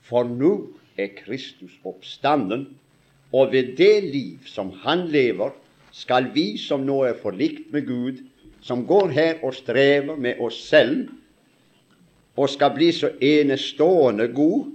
For 0.00 0.24
nå 0.24 0.52
er 0.98 1.10
Kristus 1.16 1.74
oppstanden, 1.84 2.68
og 3.32 3.52
ved 3.52 3.74
det 3.76 4.04
liv 4.04 4.46
som 4.46 4.70
han 4.84 5.08
lever, 5.08 5.50
skal 5.98 6.30
vi 6.34 6.52
som 6.60 6.84
nå 6.86 7.00
er 7.08 7.16
forlikt 7.18 7.72
med 7.74 7.86
Gud, 7.86 8.20
som 8.62 8.84
går 8.86 9.10
her 9.14 9.40
og 9.42 9.54
strever 9.54 10.16
med 10.16 10.38
oss 10.42 10.60
selv, 10.68 11.08
og 12.38 12.50
skal 12.50 12.74
bli 12.76 12.92
så 12.94 13.10
enestående 13.18 14.28
god, 14.34 14.68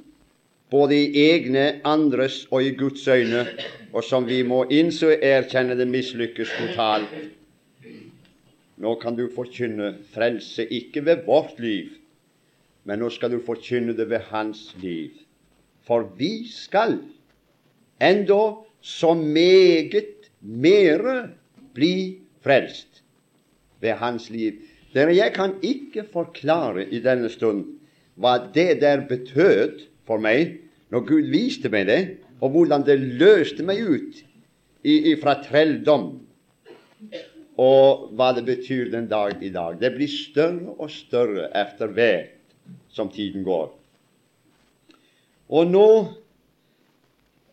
både 0.73 0.97
i 0.97 1.23
egne, 1.29 1.79
andres 1.87 2.43
og 2.51 2.65
i 2.65 2.73
Guds 2.75 3.07
øyne, 3.07 3.45
og 3.93 4.03
som 4.03 4.27
vi 4.27 4.41
må 4.43 4.63
innse 4.71 5.13
og 5.13 5.23
erkjenne 5.23 5.77
det 5.79 5.87
mislykkes 5.87 6.51
totalt, 6.57 7.13
nå 8.83 8.95
kan 8.99 9.15
du 9.15 9.27
forkynne 9.31 9.93
frelse 10.11 10.65
ikke 10.65 11.05
ved 11.05 11.23
vårt 11.27 11.59
liv, 11.61 11.93
men 12.83 12.99
nå 12.99 13.11
skal 13.13 13.31
du 13.31 13.39
forkynne 13.45 13.95
det 13.95 14.09
ved 14.09 14.25
hans 14.33 14.73
liv. 14.81 15.13
For 15.87 16.09
vi 16.17 16.49
skal 16.51 16.97
enda 18.01 18.41
så 18.81 19.13
meget 19.13 20.22
mere 20.43 21.29
bli 21.73 22.19
frelst 22.43 23.01
ved 23.81 23.97
hans 23.99 24.29
liv. 24.29 24.59
Dere, 24.93 25.15
jeg 25.15 25.33
kan 25.33 25.55
ikke 25.65 26.05
forklare 26.13 26.85
i 26.93 27.01
denne 27.03 27.31
stund 27.33 27.65
hva 28.19 28.37
det 28.53 28.77
der 28.83 29.07
betød 29.09 29.79
for 30.05 30.21
meg, 30.21 30.59
når 30.93 31.05
Gud 31.07 31.31
viste 31.33 31.71
meg 31.73 31.87
det, 31.89 32.01
og 32.43 32.53
hvordan 32.53 32.85
det 32.85 32.99
løste 32.99 33.65
meg 33.65 33.81
ut 33.81 34.21
fra 35.23 35.37
trelldom, 35.41 36.11
og 37.57 38.09
hva 38.17 38.31
det 38.35 38.43
betyr 38.45 38.91
den 38.93 39.07
dag 39.09 39.41
i 39.41 39.49
dag. 39.53 39.79
Det 39.79 39.93
blir 39.95 40.11
større 40.11 40.75
og 40.77 40.91
større 40.91 41.47
etter 41.57 41.93
hvert 41.93 42.35
som 42.93 43.09
tiden 43.13 43.45
går. 43.45 43.71
Og 45.53 45.69
nå 45.69 45.87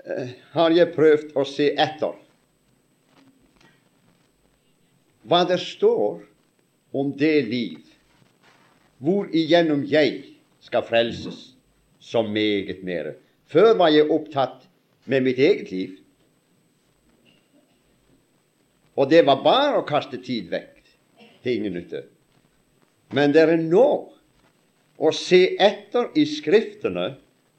eh, 0.04 0.32
har 0.54 0.72
jeg 0.72 0.92
prøvd 0.94 1.34
å 1.36 1.44
se 1.48 1.70
etter 1.72 2.16
hva 5.30 5.44
det 5.46 5.60
står 5.62 6.24
om 6.92 7.14
det 7.14 7.36
liv 7.46 7.86
hvor 9.00 9.30
igjennom 9.32 9.84
jeg 9.88 10.24
skal 10.60 10.84
frelses 10.84 11.54
så 12.00 12.22
meget 12.22 12.82
mere. 12.84 13.14
Før 13.48 13.72
var 13.78 13.92
jeg 13.94 14.10
opptatt 14.10 14.66
med 15.08 15.24
mitt 15.24 15.38
eget 15.38 15.70
liv. 15.72 15.96
Og 18.96 19.08
det 19.10 19.22
var 19.26 19.40
bare 19.44 19.80
å 19.80 19.86
kaste 19.88 20.20
tid 20.20 20.50
vekk 20.52 20.82
til 21.40 21.56
ingen 21.56 21.78
nytte. 21.78 22.04
Men 23.16 23.32
det 23.32 23.46
er 23.46 23.56
nå 23.56 23.88
å 25.00 25.12
se 25.16 25.56
etter 25.56 26.10
i 26.18 26.26
Skriftene 26.28 27.14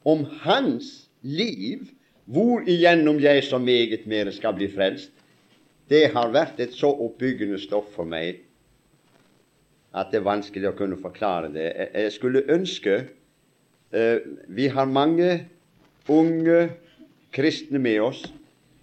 om 0.05 0.27
hans 0.45 1.09
liv, 1.25 1.89
hvor 2.29 2.61
igjennom 2.69 3.17
jeg 3.19 3.43
så 3.47 3.57
meget 3.59 4.05
mere 4.07 4.31
skal 4.35 4.53
bli 4.55 4.69
frelst, 4.71 5.11
det 5.91 6.07
har 6.13 6.31
vært 6.31 6.61
et 6.63 6.73
så 6.75 6.89
oppbyggende 6.91 7.59
stoff 7.59 7.89
for 7.95 8.07
meg 8.07 8.39
at 9.91 10.11
det 10.11 10.21
er 10.21 10.27
vanskelig 10.27 10.69
å 10.69 10.77
kunne 10.77 10.99
forklare 11.01 11.49
det. 11.51 11.67
Jeg 11.91 12.13
skulle 12.15 12.45
ønske 12.51 12.93
eh, 13.91 14.21
Vi 14.47 14.69
har 14.71 14.87
mange 14.87 15.49
unge 16.07 16.69
kristne 17.35 17.79
med 17.79 17.99
oss 18.03 18.23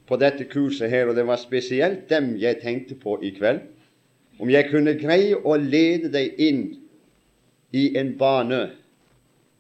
på 0.08 0.18
dette 0.20 0.44
kurset 0.48 0.90
her, 0.92 1.08
og 1.08 1.16
det 1.16 1.24
var 1.28 1.40
spesielt 1.40 2.06
dem 2.12 2.34
jeg 2.40 2.60
tenkte 2.60 2.96
på 3.00 3.18
i 3.24 3.32
kveld. 3.36 3.64
Om 4.38 4.52
jeg 4.52 4.68
kunne 4.70 4.96
greie 5.00 5.36
å 5.36 5.56
lede 5.60 6.12
deg 6.12 6.36
inn 6.40 6.62
i 7.76 7.88
en 7.98 8.14
bane, 8.20 8.60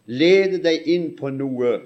lede 0.08 0.60
deg 0.64 0.86
inn 0.88 1.10
på 1.16 1.32
noe 1.34 1.78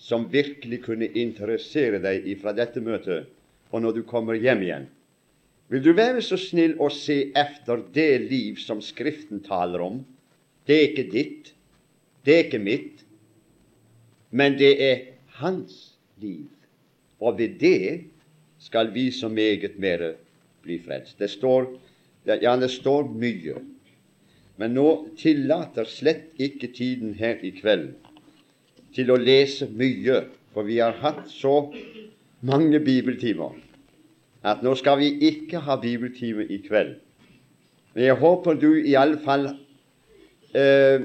som 0.00 0.26
virkelig 0.32 0.82
kunne 0.88 1.08
interessere 1.20 2.00
deg 2.02 2.26
fra 2.40 2.52
dette 2.56 2.82
møtet, 2.82 3.28
og 3.70 3.84
når 3.84 4.00
du 4.00 4.02
kommer 4.08 4.40
hjem 4.40 4.64
igjen. 4.66 4.90
Vil 5.72 5.80
du 5.80 5.94
være 5.96 6.20
så 6.20 6.36
snill 6.36 6.74
å 6.84 6.90
se 6.92 7.30
efter 7.32 7.80
det 7.94 8.26
liv 8.26 8.58
som 8.60 8.82
Skriften 8.84 9.40
taler 9.40 9.80
om? 9.80 10.02
Det 10.68 10.76
er 10.76 10.90
ikke 10.90 11.04
ditt, 11.14 11.54
det 12.28 12.34
er 12.34 12.42
ikke 12.44 12.60
mitt, 12.60 13.00
men 14.36 14.58
det 14.60 14.72
er 14.84 15.00
hans 15.40 15.94
liv. 16.20 16.44
Og 17.24 17.40
ved 17.40 17.56
det 17.62 18.04
skal 18.60 18.92
vi 18.92 19.06
så 19.16 19.32
meget 19.32 19.80
mere 19.80 20.12
bli 20.60 20.76
frelst. 20.84 21.16
Det 21.16 21.30
står, 21.32 21.70
ja, 22.28 22.52
det 22.60 22.70
står 22.76 23.08
mye. 23.08 23.64
Men 24.60 24.76
nå 24.76 24.86
tillater 25.16 25.88
slett 25.88 26.36
ikke 26.36 26.68
tiden 26.76 27.16
her 27.16 27.40
i 27.40 27.54
kveld 27.56 27.94
til 28.92 29.08
å 29.08 29.16
lese 29.16 29.72
mye, 29.72 30.26
for 30.52 30.68
vi 30.68 30.82
har 30.84 31.00
hatt 31.00 31.24
så 31.32 31.70
mange 32.44 32.84
bibeltimer 32.84 33.56
at 34.42 34.62
nå 34.62 34.74
skal 34.78 34.98
vi 34.98 35.12
ikke 35.28 35.62
ha 35.62 35.76
bibeltime 35.80 36.46
i 36.50 36.58
kveld. 36.64 36.96
Men 37.94 38.08
jeg 38.08 38.18
håper 38.18 38.58
du 38.58 38.70
i 38.80 38.96
alle 38.98 39.20
fall 39.22 39.50
eh, 40.56 41.04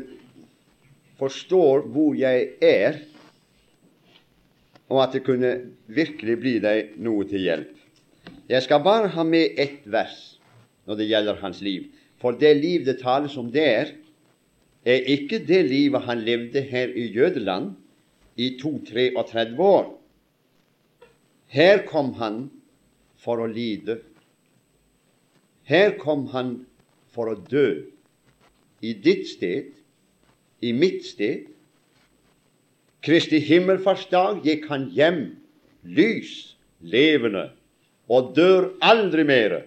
forstår 1.20 1.86
hvor 1.92 2.16
jeg 2.18 2.50
er 2.64 3.02
og 4.88 5.04
at 5.04 5.18
det 5.18 5.26
kunne 5.28 5.52
virkelig 5.92 6.38
bli 6.40 6.56
deg 6.64 6.96
noe 7.04 7.28
til 7.28 7.44
hjelp. 7.44 7.74
Jeg 8.48 8.64
skal 8.64 8.84
bare 8.84 9.12
ha 9.12 9.24
med 9.28 9.60
ett 9.60 9.84
vers 9.84 10.38
når 10.88 11.00
det 11.00 11.10
gjelder 11.10 11.42
hans 11.42 11.60
liv. 11.64 11.90
For 12.22 12.38
det 12.40 12.54
liv 12.62 12.86
det 12.88 13.02
tales 13.02 13.36
om 13.38 13.52
der, 13.52 13.92
er 14.88 15.10
ikke 15.12 15.42
det 15.44 15.66
livet 15.68 16.06
han 16.08 16.24
levde 16.24 16.62
her 16.64 16.94
i 16.96 17.10
Jødeland 17.12 17.74
i 18.40 18.54
2-33 18.62 19.60
år. 19.60 19.90
Her 21.52 21.84
kom 21.90 22.14
han 22.22 22.46
for 23.22 23.42
å 23.42 23.50
lide. 23.50 24.00
Her 25.68 25.98
kom 26.00 26.28
han 26.34 26.54
for 27.14 27.34
å 27.34 27.38
dø. 27.50 27.84
I 28.82 28.94
ditt 28.94 29.26
sted, 29.28 29.74
i 30.62 30.74
mitt 30.74 31.04
sted, 31.06 31.48
Kristi 33.06 33.40
himmelfartsdag 33.40 34.42
gikk 34.46 34.66
han 34.72 34.88
hjem, 34.94 35.20
lys, 35.86 36.56
levende, 36.82 37.50
og 38.10 38.34
dør 38.36 38.72
aldri 38.84 39.24
mere, 39.28 39.62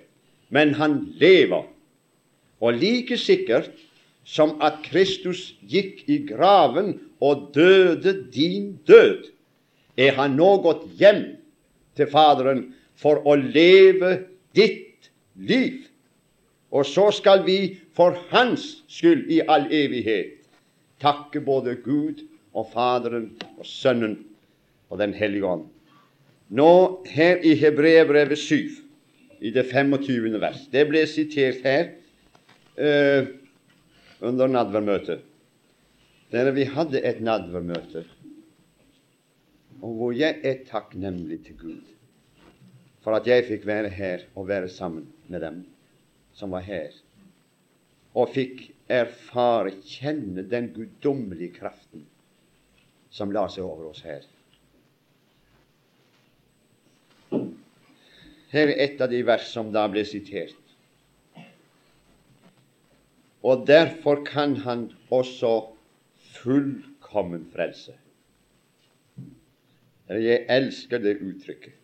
men 0.50 0.74
han 0.80 0.98
lever. 1.20 1.68
Og 2.60 2.76
like 2.76 3.16
sikkert 3.16 3.70
som 4.26 4.56
at 4.64 4.82
Kristus 4.84 5.54
gikk 5.66 6.02
i 6.10 6.20
graven 6.28 6.96
og 7.20 7.50
døde 7.54 8.14
din 8.32 8.74
død, 8.88 9.30
er 9.96 10.16
han 10.16 10.36
nå 10.38 10.50
gått 10.64 10.84
hjem 11.00 11.24
til 11.98 12.08
Faderen 12.12 12.66
for 13.00 13.22
å 13.24 13.36
leve 13.40 14.16
ditt 14.56 15.10
liv. 15.40 15.86
Og 16.70 16.86
så 16.86 17.08
skal 17.14 17.42
vi 17.46 17.58
for 17.96 18.18
Hans 18.30 18.82
skyld 18.90 19.30
i 19.32 19.40
all 19.42 19.66
evighet 19.74 20.36
takke 21.00 21.40
både 21.40 21.78
Gud 21.80 22.22
og 22.52 22.68
Faderen 22.74 23.30
og 23.56 23.66
Sønnen 23.66 24.18
og 24.90 24.98
Den 25.00 25.14
hellige 25.14 25.46
ånd. 25.46 25.66
Nå 26.50 26.70
her 27.06 27.40
i 27.46 27.54
Hebreerbrevet 27.54 28.38
7, 28.38 28.70
i 29.40 29.52
det 29.54 29.64
25. 29.70 30.34
vers 30.42 30.66
Det 30.72 30.82
ble 30.90 31.04
sitert 31.08 31.62
her 31.64 31.92
uh, 32.76 33.30
under 34.20 34.50
nadvermøtet. 34.50 35.22
Der 36.30 36.50
vi 36.54 36.66
hadde 36.68 37.00
et 37.06 37.22
nadvermøte, 37.22 38.04
og 39.80 39.94
hvor 39.96 40.12
jeg 40.14 40.36
er 40.44 40.60
takknemlig 40.68 41.40
til 41.46 41.56
Gud 41.58 41.99
for 43.04 43.16
at 43.16 43.28
jeg 43.28 43.46
fikk 43.48 43.66
være 43.68 43.92
her 43.92 44.26
og 44.34 44.48
være 44.48 44.68
sammen 44.68 45.08
med 45.28 45.40
dem 45.44 45.62
som 46.36 46.52
var 46.52 46.64
her, 46.64 46.92
og 48.14 48.32
fikk 48.34 48.70
erfare, 48.90 49.72
kjenne 49.86 50.44
den 50.50 50.70
guddommelige 50.74 51.54
kraften 51.60 52.04
som 53.10 53.32
la 53.34 53.46
seg 53.50 53.66
over 53.66 53.90
oss 53.90 54.02
her. 54.06 54.24
Her 58.50 58.66
er 58.66 58.80
et 58.82 59.02
av 59.02 59.10
de 59.12 59.20
vers 59.26 59.46
som 59.52 59.70
da 59.74 59.84
ble 59.90 60.02
sitert. 60.06 60.56
Og 63.46 63.62
derfor 63.66 64.24
kan 64.26 64.56
han 64.66 64.88
også 65.14 65.52
fullkommen 66.40 67.46
frelse. 67.54 67.94
Jeg 70.10 70.42
elsker 70.50 70.98
det 70.98 71.20
uttrykket. 71.22 71.79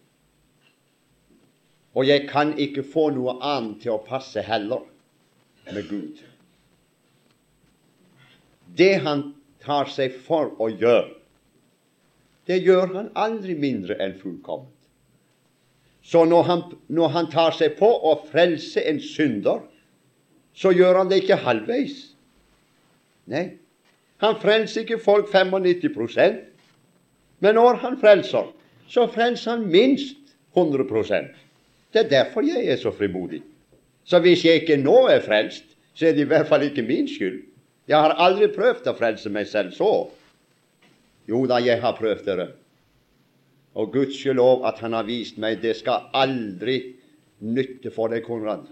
Og 1.97 2.07
jeg 2.07 2.27
kan 2.29 2.53
ikke 2.61 2.85
få 2.85 3.09
noe 3.17 3.39
annet 3.41 3.81
til 3.85 3.95
å 3.95 4.03
passe 4.05 4.43
heller 4.45 4.85
med 5.73 5.89
Gud. 5.89 6.23
Det 8.77 8.95
han 9.07 9.31
tar 9.65 9.89
seg 9.89 10.19
for 10.27 10.53
å 10.61 10.69
gjøre, 10.69 11.15
det 12.47 12.61
gjør 12.63 12.93
han 12.95 13.09
aldri 13.19 13.57
mindre 13.59 13.97
enn 14.03 14.15
fullkomment. 14.21 14.73
Så 16.07 16.23
når 16.29 16.45
han, 16.47 16.61
når 16.87 17.09
han 17.17 17.31
tar 17.33 17.57
seg 17.57 17.75
på 17.81 17.89
å 17.89 18.13
frelse 18.29 18.85
en 18.87 19.01
synder, 19.03 19.65
så 20.55 20.71
gjør 20.71 21.01
han 21.01 21.09
det 21.11 21.25
ikke 21.25 21.41
halvveis. 21.43 21.97
Nei, 23.33 23.57
han 24.23 24.39
frelser 24.39 24.85
ikke 24.85 25.01
folk 25.03 25.33
95% 25.33 26.45
men 27.39 27.55
når 27.55 27.81
han 27.83 27.99
frelser, 28.01 28.49
så 28.89 29.07
frelser 29.13 29.57
han 29.57 29.67
minst 29.69 30.37
100 30.57 30.87
Det 31.97 32.03
er 32.05 32.09
derfor 32.13 32.45
jeg 32.45 32.67
er 32.69 32.77
så 32.77 32.91
frimodig. 32.93 33.41
Så 34.05 34.19
hvis 34.21 34.45
jeg 34.45 34.61
ikke 34.61 34.77
nå 34.77 35.07
er 35.09 35.23
frelst, 35.25 35.65
så 35.97 36.11
er 36.11 36.13
det 36.13 36.27
i 36.27 36.29
hvert 36.29 36.49
fall 36.51 36.67
ikke 36.67 36.85
min 36.85 37.09
skyld. 37.09 37.39
Jeg 37.89 37.97
har 37.97 38.19
aldri 38.21 38.51
prøvd 38.53 38.91
å 38.91 38.95
frelse 38.99 39.33
meg 39.33 39.49
selv 39.49 39.73
så. 39.73 39.89
Jo 41.25 41.41
da, 41.49 41.57
jeg 41.65 41.81
har 41.81 41.97
prøvd 41.97 42.29
dere. 42.29 42.47
Og 43.81 43.97
gudskjelov 43.97 44.67
at 44.69 44.85
han 44.85 44.93
har 44.93 45.09
vist 45.09 45.41
meg 45.41 45.63
det 45.65 45.73
skal 45.81 46.11
aldri 46.13 46.77
nytte 47.41 47.89
for 47.95 48.13
deg, 48.13 48.29
Konrad. 48.29 48.69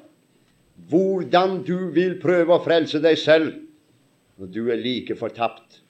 Hvordan 0.92 1.62
du 1.64 1.88
vil 1.96 2.18
prøve 2.20 2.58
å 2.58 2.64
frelse 2.64 3.00
deg 3.00 3.16
selv 3.24 3.54
når 4.37 4.52
du 4.52 4.62
er 4.68 4.84
like 4.84 5.16
fortapt, 5.16 5.80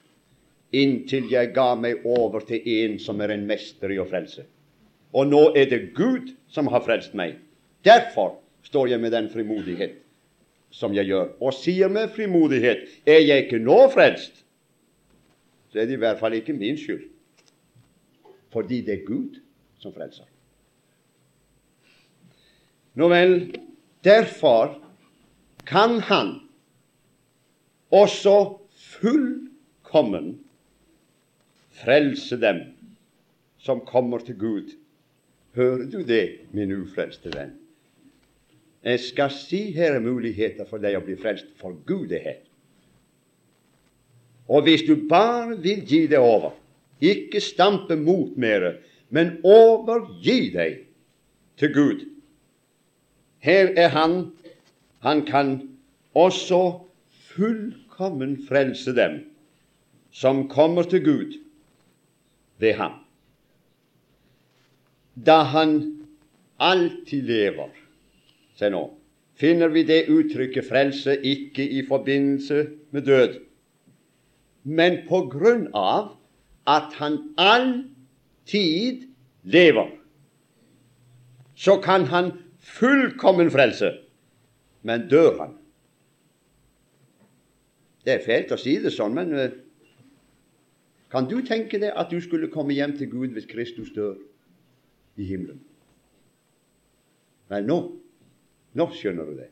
inntil 0.71 1.27
jeg 1.35 1.51
ga 1.51 1.73
meg 1.75 2.05
over 2.07 2.47
til 2.47 2.63
en 2.79 2.99
som 3.01 3.19
er 3.19 3.35
en 3.35 3.47
mester 3.49 3.91
i 3.91 3.99
å 3.99 4.07
frelse. 4.07 4.47
Og 5.15 5.27
nå 5.31 5.41
er 5.55 5.69
det 5.71 5.93
Gud 5.95 6.33
som 6.51 6.67
har 6.67 6.83
frelst 6.83 7.15
meg. 7.15 7.37
Derfor 7.87 8.35
står 8.67 8.91
jeg 8.91 8.99
med 8.99 9.13
den 9.15 9.29
frimodighet 9.31 10.01
som 10.75 10.93
jeg 10.95 11.07
gjør. 11.07 11.29
Og 11.39 11.55
sier 11.55 11.91
med 11.91 12.11
frimodighet 12.15 12.83
er 13.07 13.21
jeg 13.23 13.45
ikke 13.45 13.61
nå 13.63 13.85
frelst, 13.93 14.43
så 15.71 15.79
er 15.79 15.87
det 15.87 15.97
i 15.97 16.03
hvert 16.03 16.19
fall 16.19 16.35
ikke 16.35 16.55
min 16.55 16.77
skyld. 16.79 17.05
Fordi 18.51 18.81
det 18.83 18.93
er 18.99 19.05
Gud 19.07 19.39
som 19.79 19.93
frelser. 19.95 20.27
Nå 22.95 23.07
vel, 23.11 23.37
derfor 24.03 24.77
kan 25.67 25.99
han 26.07 26.37
også 27.91 28.35
fullkommen 28.95 30.37
frelse 31.75 32.39
dem 32.39 32.61
som 33.59 33.83
kommer 33.83 34.23
til 34.23 34.39
Gud. 34.39 34.71
Hører 35.55 35.85
du 35.91 36.01
det, 36.03 36.51
min 36.51 36.71
ufrelste 36.75 37.31
venn? 37.31 37.53
Jeg 38.85 38.99
skal 39.01 39.31
si 39.33 39.61
her 39.73 39.95
er 39.95 40.03
muligheter 40.03 40.67
for 40.69 40.83
deg 40.83 40.97
å 40.99 41.03
bli 41.05 41.15
frelst, 41.17 41.47
for 41.57 41.77
Gud 41.87 42.11
er 42.13 42.25
her. 42.25 42.41
Og 44.51 44.67
hvis 44.67 44.83
du 44.85 45.07
bare 45.09 45.55
vil 45.57 45.81
gi 45.87 46.03
deg 46.11 46.21
over, 46.21 46.53
ikke 47.01 47.41
stampe 47.41 47.95
mot 47.97 48.35
mere, 48.37 48.75
men 49.09 49.37
overgi 49.47 50.51
deg 50.53 50.83
til 51.57 51.73
Gud. 51.73 52.03
Her 53.39 53.71
er 53.77 53.89
Han. 53.95 54.33
Han 55.05 55.21
kan 55.25 55.55
også 56.17 56.81
fullkommen 57.35 58.37
frelse 58.47 58.93
dem 58.97 59.19
som 60.11 60.47
kommer 60.49 60.83
til 60.83 61.03
Gud 61.05 61.33
ved 62.57 62.73
ham. 62.73 63.04
Da 65.15 65.43
han 65.43 66.05
alltid 66.59 67.23
lever. 67.23 67.71
Se 68.55 68.69
nå, 68.69 68.83
finner 69.35 69.71
vi 69.71 69.83
det 69.83 70.07
uttrykket 70.11 70.63
'frelse' 70.67 71.19
ikke 71.23 71.63
i 71.63 71.85
forbindelse 71.87 72.67
med 72.91 73.01
død, 73.01 73.39
men 74.63 75.03
på 75.09 75.27
grunn 75.31 75.67
av 75.73 76.15
at 76.67 76.93
han 76.93 77.19
alltid 77.37 79.07
lever, 79.43 79.91
så 81.55 81.81
kan 81.81 82.05
han 82.05 82.31
fullkommen 82.59 83.51
frelse. 83.51 83.91
Men 84.81 85.07
dør 85.09 85.37
han? 85.39 85.53
Det 88.05 88.13
er 88.13 88.25
fælt 88.25 88.51
å 88.51 88.57
si 88.57 88.77
det 88.81 88.93
sånn, 88.93 89.15
men 89.17 89.33
eh, 89.33 89.53
kan 91.09 91.25
du 91.29 91.39
tenke 91.41 91.79
deg 91.81 91.93
at 91.97 92.11
du 92.11 92.19
skulle 92.21 92.51
komme 92.53 92.73
hjem 92.73 92.97
til 92.97 93.09
Gud 93.09 93.33
hvis 93.33 93.49
Kristus 93.49 93.89
dør 93.95 94.13
i 95.15 95.27
himmelen? 95.27 95.61
Nei, 97.51 97.61
nå 97.65 97.79
nå 98.75 98.89
skjønner 98.91 99.27
du 99.29 99.35
det. 99.39 99.49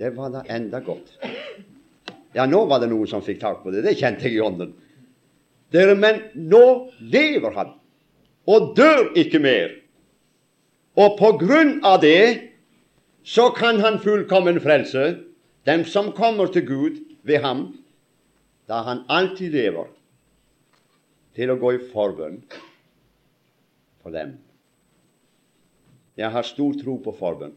Det 0.00 0.10
var 0.16 0.32
da 0.32 0.42
enda 0.52 0.80
godt. 0.84 1.12
Ja, 2.36 2.46
nå 2.48 2.62
var 2.68 2.80
det 2.80 2.88
noen 2.88 3.08
som 3.08 3.24
fikk 3.24 3.40
tak 3.42 3.62
på 3.62 3.72
det. 3.72 3.82
Det 3.84 3.96
kjente 3.96 4.28
jeg 4.28 4.38
i 4.38 4.44
ånden. 4.44 4.72
Dere, 5.72 5.96
men 5.98 6.22
nå 6.36 6.92
lever 7.00 7.56
han, 7.56 7.74
og 8.48 8.72
dør 8.76 9.10
ikke 9.18 9.40
mer. 9.42 9.72
Og 10.96 11.16
på 11.18 11.32
grunn 11.42 11.78
av 11.84 12.00
det 12.04 12.52
så 13.26 13.50
kan 13.56 13.82
han 13.84 13.98
fullkommen 14.00 14.60
frelse 14.64 15.08
dem 15.68 15.84
som 15.88 16.12
kommer 16.16 16.48
til 16.54 16.64
Gud 16.68 17.00
ved 17.26 17.42
ham, 17.44 17.66
da 18.70 18.80
han 18.86 19.04
alltid 19.12 19.52
lever 19.52 19.90
til 21.36 21.52
å 21.52 21.58
gå 21.60 21.74
i 21.76 21.84
forbønn 21.90 22.40
for 24.00 24.14
dem. 24.14 24.36
Jeg 26.16 26.30
har 26.32 26.42
stor 26.42 26.72
tro 26.80 26.96
på 27.04 27.12
forbønn. 27.12 27.54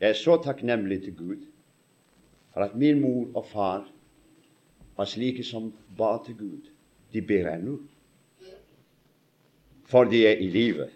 Jeg 0.00 0.08
er 0.08 0.18
så 0.18 0.38
takknemlig 0.42 1.02
til 1.04 1.16
Gud 1.16 1.42
for 2.54 2.64
at 2.64 2.76
min 2.78 3.00
mor 3.00 3.28
og 3.34 3.46
far 3.50 3.84
var 4.96 5.08
slike 5.10 5.44
som 5.44 5.72
ba 5.98 6.16
til 6.24 6.36
Gud. 6.38 6.70
De 7.12 7.22
ber 7.22 7.50
ennå. 7.50 7.78
For 9.84 10.04
de 10.04 10.26
er 10.26 10.40
i 10.40 10.48
live. 10.48 10.88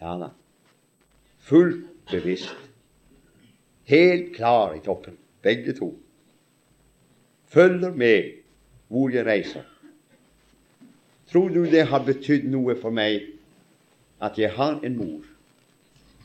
Ja 0.00 0.16
da. 0.18 0.30
Fullt 1.38 1.86
bevisst. 2.10 2.56
Helt 3.84 4.34
klar 4.36 4.74
i 4.74 4.80
toppen, 4.84 5.18
begge 5.42 5.72
to. 5.72 5.94
Følger 7.46 7.94
med 7.94 8.32
hvor 8.88 9.10
jeg 9.10 9.26
reiser. 9.26 9.62
Tror 11.30 11.48
du 11.48 11.64
det 11.64 11.86
har 11.86 12.04
betydd 12.04 12.48
noe 12.50 12.74
for 12.78 12.90
meg 12.94 13.39
at 14.20 14.38
jeg 14.38 14.52
har 14.56 14.80
en 14.84 14.96
mor, 14.96 15.24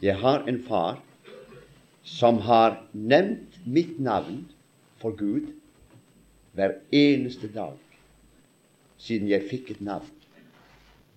jeg 0.01 0.17
har 0.19 0.43
en 0.47 0.59
far, 0.63 0.99
som 2.03 2.37
har 2.45 2.81
nevnt 2.93 3.55
mitt 3.65 3.99
navn 3.99 4.43
for 5.01 5.15
Gud 5.17 5.47
hver 6.53 6.77
eneste 6.93 7.49
dag 7.51 7.79
siden 9.01 9.29
jeg 9.31 9.47
fikk 9.49 9.71
et 9.73 9.81
navn. 9.81 10.11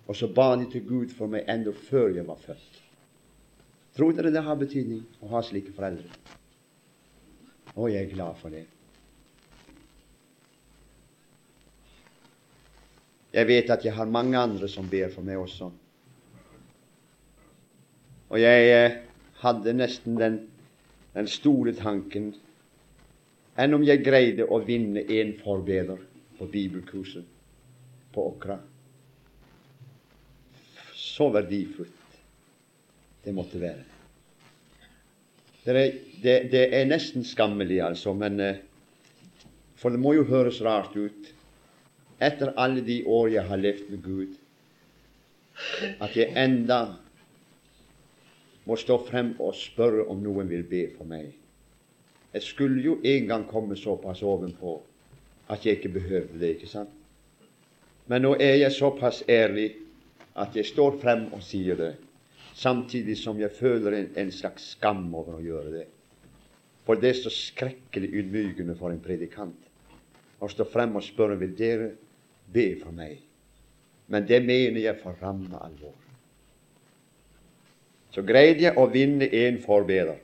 Og 0.09 0.17
så 0.17 0.27
ba 0.33 0.55
de 0.57 0.65
til 0.71 0.81
Gud 0.87 1.13
for 1.13 1.29
meg 1.29 1.45
enda 1.51 1.71
før 1.75 2.09
jeg 2.15 2.25
var 2.25 2.39
født. 2.41 2.81
Tror 3.95 4.15
dere 4.15 4.31
det 4.33 4.41
har 4.45 4.57
betydning 4.57 5.03
å 5.21 5.29
ha 5.35 5.43
slike 5.45 5.73
foreldre? 5.75 6.09
Og 7.75 7.91
jeg 7.93 8.07
er 8.07 8.13
glad 8.13 8.39
for 8.39 8.53
det. 8.53 8.65
Jeg 13.29 13.45
vet 13.45 13.69
at 13.69 13.85
jeg 13.85 13.93
har 13.93 14.09
mange 14.09 14.39
andre 14.39 14.67
som 14.71 14.89
ber 14.89 15.11
for 15.13 15.25
meg 15.25 15.37
også. 15.37 15.69
Og 18.29 18.41
jeg 18.41 18.69
eh, 18.73 18.97
hadde 19.41 19.73
nesten 19.73 20.17
den, 20.19 20.39
den 21.15 21.29
store 21.29 21.73
tanken 21.77 22.33
enn 23.59 23.75
om 23.75 23.83
jeg 23.83 24.03
greide 24.05 24.45
å 24.47 24.61
vinne 24.63 25.03
en 25.03 25.33
forbeder 25.41 25.99
på 26.37 26.47
bibelkurset 26.47 27.25
på 28.13 28.25
Åkra. 28.31 28.59
Så 30.95 31.27
verdifullt 31.33 32.19
det 33.25 33.33
måtte 33.35 33.59
være. 33.59 33.83
Det 35.65 35.75
er, 35.75 35.97
det, 36.23 36.35
det 36.53 36.63
er 36.73 36.87
nesten 36.87 37.25
skammelig, 37.27 37.81
altså, 37.83 38.13
men 38.17 38.39
eh, 38.39 38.65
For 39.79 39.95
det 39.95 39.99
må 40.03 40.11
jo 40.11 40.25
høres 40.27 40.57
rart 40.59 40.95
ut 40.99 41.29
etter 42.19 42.49
alle 42.59 42.81
de 42.83 42.97
år 43.07 43.29
jeg 43.31 43.47
har 43.47 43.61
levd 43.61 43.91
med 43.93 44.01
Gud, 44.03 44.33
at 46.03 46.17
jeg 46.19 46.33
enda 46.35 46.79
må 48.69 48.77
stå 48.77 48.99
frem 49.01 49.33
og 49.41 49.55
spørre 49.57 50.05
om 50.13 50.19
noen 50.21 50.49
vil 50.51 50.63
be 50.69 50.83
for 50.93 51.09
meg. 51.09 51.31
Jeg 52.33 52.45
skulle 52.45 52.83
jo 52.85 52.99
en 53.01 53.29
gang 53.29 53.45
komme 53.49 53.77
såpass 53.77 54.21
ovenpå 54.21 54.75
at 55.49 55.63
jeg 55.65 55.79
ikke 55.79 55.95
behøvde 55.95 56.37
det, 56.37 56.51
ikke 56.55 56.69
sant? 56.69 56.91
Men 58.09 58.21
nå 58.21 58.35
er 58.37 58.59
jeg 58.59 58.75
såpass 58.75 59.23
ærlig 59.29 59.71
at 60.37 60.53
jeg 60.55 60.69
står 60.69 60.99
frem 61.01 61.25
og 61.33 61.41
sier 61.45 61.77
det, 61.79 61.95
samtidig 62.53 63.17
som 63.17 63.39
jeg 63.41 63.57
føler 63.57 63.97
en, 63.97 64.11
en 64.21 64.31
slags 64.33 64.75
skam 64.75 65.07
over 65.17 65.39
å 65.39 65.45
gjøre 65.45 65.73
det. 65.73 65.87
For 66.85 67.01
det 67.01 67.09
er 67.09 67.17
så 67.23 67.33
skrekkelig 67.33 68.11
ydmykende 68.21 68.77
for 68.77 68.93
en 68.93 69.01
predikant 69.01 69.65
å 70.39 70.49
stå 70.49 70.67
frem 70.69 70.93
og 70.97 71.05
spørre 71.05 71.39
vil 71.41 71.57
dere 71.57 71.89
be 72.53 72.69
for 72.81 72.93
meg. 72.93 73.17
Men 74.09 74.29
det 74.29 74.43
mener 74.45 74.81
jeg 74.81 75.01
for 75.01 75.17
ramme 75.21 75.57
alvor. 75.57 75.97
Så 78.13 78.23
greide 78.25 78.65
jeg 78.65 78.77
å 78.77 78.87
vinne 78.89 79.27
en 79.43 79.59
forbeder. 79.61 80.17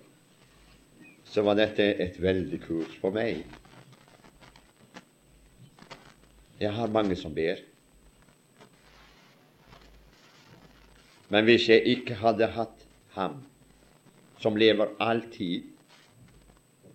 Så 1.30 1.43
var 1.45 1.58
dette 1.60 1.86
et 2.02 2.17
veldig 2.21 2.60
kurs 2.63 2.98
for 3.02 3.13
meg. 3.15 3.43
Jeg 6.62 6.71
har 6.71 6.91
mange 6.91 7.17
som 7.19 7.34
ber. 7.36 7.60
Men 11.30 11.45
hvis 11.48 11.67
jeg 11.69 11.84
ikke 11.98 12.17
hadde 12.21 12.48
hatt 12.56 12.86
ham 13.17 13.41
som 14.41 14.58
lever 14.58 14.93
alltid, 15.02 15.65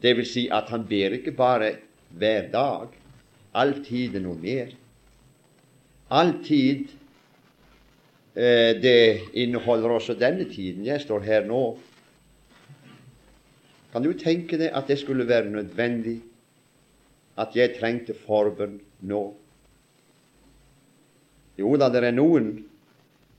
det 0.00 0.14
vil 0.16 0.29
si 0.29 0.46
at 0.53 0.70
han 0.72 0.87
ber 0.88 1.18
ikke 1.18 1.35
bare 1.37 1.74
hver 2.16 2.48
dag, 2.53 2.94
alltid 3.53 4.16
noe 4.22 4.38
mer, 4.40 4.70
Alltid 6.11 6.88
det 8.35 9.33
inneholder 9.35 9.97
også 9.97 10.14
denne 10.14 10.45
tiden. 10.47 10.85
Jeg 10.87 11.03
står 11.03 11.25
her 11.27 11.47
nå. 11.49 11.62
Kan 13.90 14.05
du 14.07 14.12
tenke 14.14 14.59
deg 14.61 14.71
at 14.71 14.87
det 14.87 15.01
skulle 15.01 15.27
være 15.27 15.51
nødvendig 15.51 16.21
at 17.40 17.57
jeg 17.59 17.75
trengte 17.81 18.14
forbønn 18.14 18.79
nå? 19.11 19.23
Jo 21.59 21.75
da, 21.77 21.90
det 21.93 22.05
er 22.07 22.14
noen, 22.14 22.53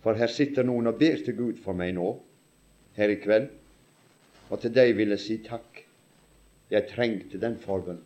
for 0.04 0.18
her 0.18 0.30
sitter 0.30 0.68
noen 0.68 0.92
og 0.92 1.00
ber 1.00 1.24
til 1.24 1.38
Gud 1.38 1.62
for 1.64 1.78
meg 1.78 1.96
nå, 1.96 2.12
her 2.98 3.14
i 3.14 3.18
kveld. 3.22 3.48
Og 4.52 4.60
til 4.62 4.74
deg 4.76 4.94
vil 4.98 5.16
jeg 5.16 5.24
si 5.24 5.38
takk. 5.46 5.84
Jeg 6.72 6.88
trengte 6.92 7.40
den 7.40 7.58
forbønnen. 7.60 8.04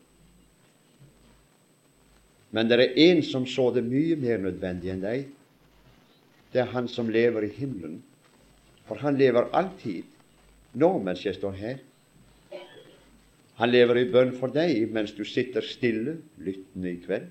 Men 2.55 2.69
det 2.69 2.77
er 2.79 2.99
en 3.09 3.19
som 3.25 3.43
så 3.49 3.67
det 3.75 3.83
mye 3.83 4.15
mer 4.17 4.39
nødvendig 4.45 4.93
enn 4.93 5.03
deg. 5.03 5.25
Det 6.55 6.61
er 6.63 6.71
han 6.71 6.85
som 6.87 7.09
lever 7.11 7.43
i 7.43 7.51
himmelen. 7.51 7.97
For 8.87 9.01
han 9.03 9.17
lever 9.19 9.49
alltid, 9.51 10.05
nå 10.79 10.91
mens 11.03 11.25
jeg 11.25 11.35
står 11.35 11.57
her. 11.59 11.81
Han 13.59 13.71
lever 13.73 13.99
i 13.99 14.05
bønn 14.11 14.31
for 14.39 14.55
deg 14.55 14.87
mens 14.95 15.11
du 15.17 15.25
sitter 15.27 15.65
stille, 15.67 16.15
lyttende 16.39 16.93
i 16.93 17.01
kveld. 17.03 17.27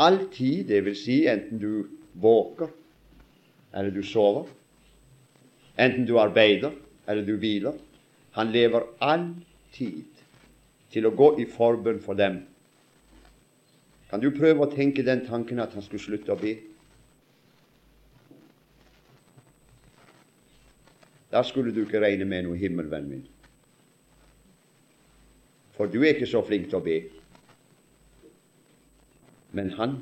alltid, 0.00 0.66
det 0.68 0.84
vil 0.84 0.96
si 0.96 1.26
enten 1.28 1.58
du 1.60 1.88
våker 2.12 2.68
eller 3.72 3.90
du 3.90 4.02
sover, 4.02 4.46
enten 5.76 6.06
du 6.06 6.18
arbeider 6.18 6.72
eller 7.06 7.24
du 7.24 7.36
hviler. 7.36 7.76
Han 8.32 8.52
lever 8.52 8.84
alltid 9.00 10.24
til 10.92 11.06
å 11.06 11.16
gå 11.16 11.34
i 11.40 11.44
forbønn 11.44 12.00
for 12.00 12.14
dem. 12.14 12.42
Kan 14.10 14.20
du 14.20 14.30
prøve 14.30 14.64
å 14.66 14.72
tenke 14.72 15.04
den 15.04 15.24
tanken 15.26 15.60
at 15.60 15.72
han 15.72 15.82
skulle 15.82 16.02
slutte 16.02 16.32
å 16.32 16.40
be? 16.40 16.56
Da 21.30 21.42
skulle 21.46 21.74
du 21.74 21.84
ikke 21.84 22.00
regne 22.02 22.26
med 22.26 22.46
noe 22.46 22.58
himmel, 22.58 22.90
vennen 22.90 23.10
min. 23.14 23.26
For 25.76 25.88
du 25.88 26.02
er 26.02 26.14
ikke 26.14 26.28
så 26.28 26.42
flink 26.44 26.68
til 26.68 26.80
å 26.80 26.84
be. 26.84 26.96
Men 29.56 29.70
han 29.78 30.00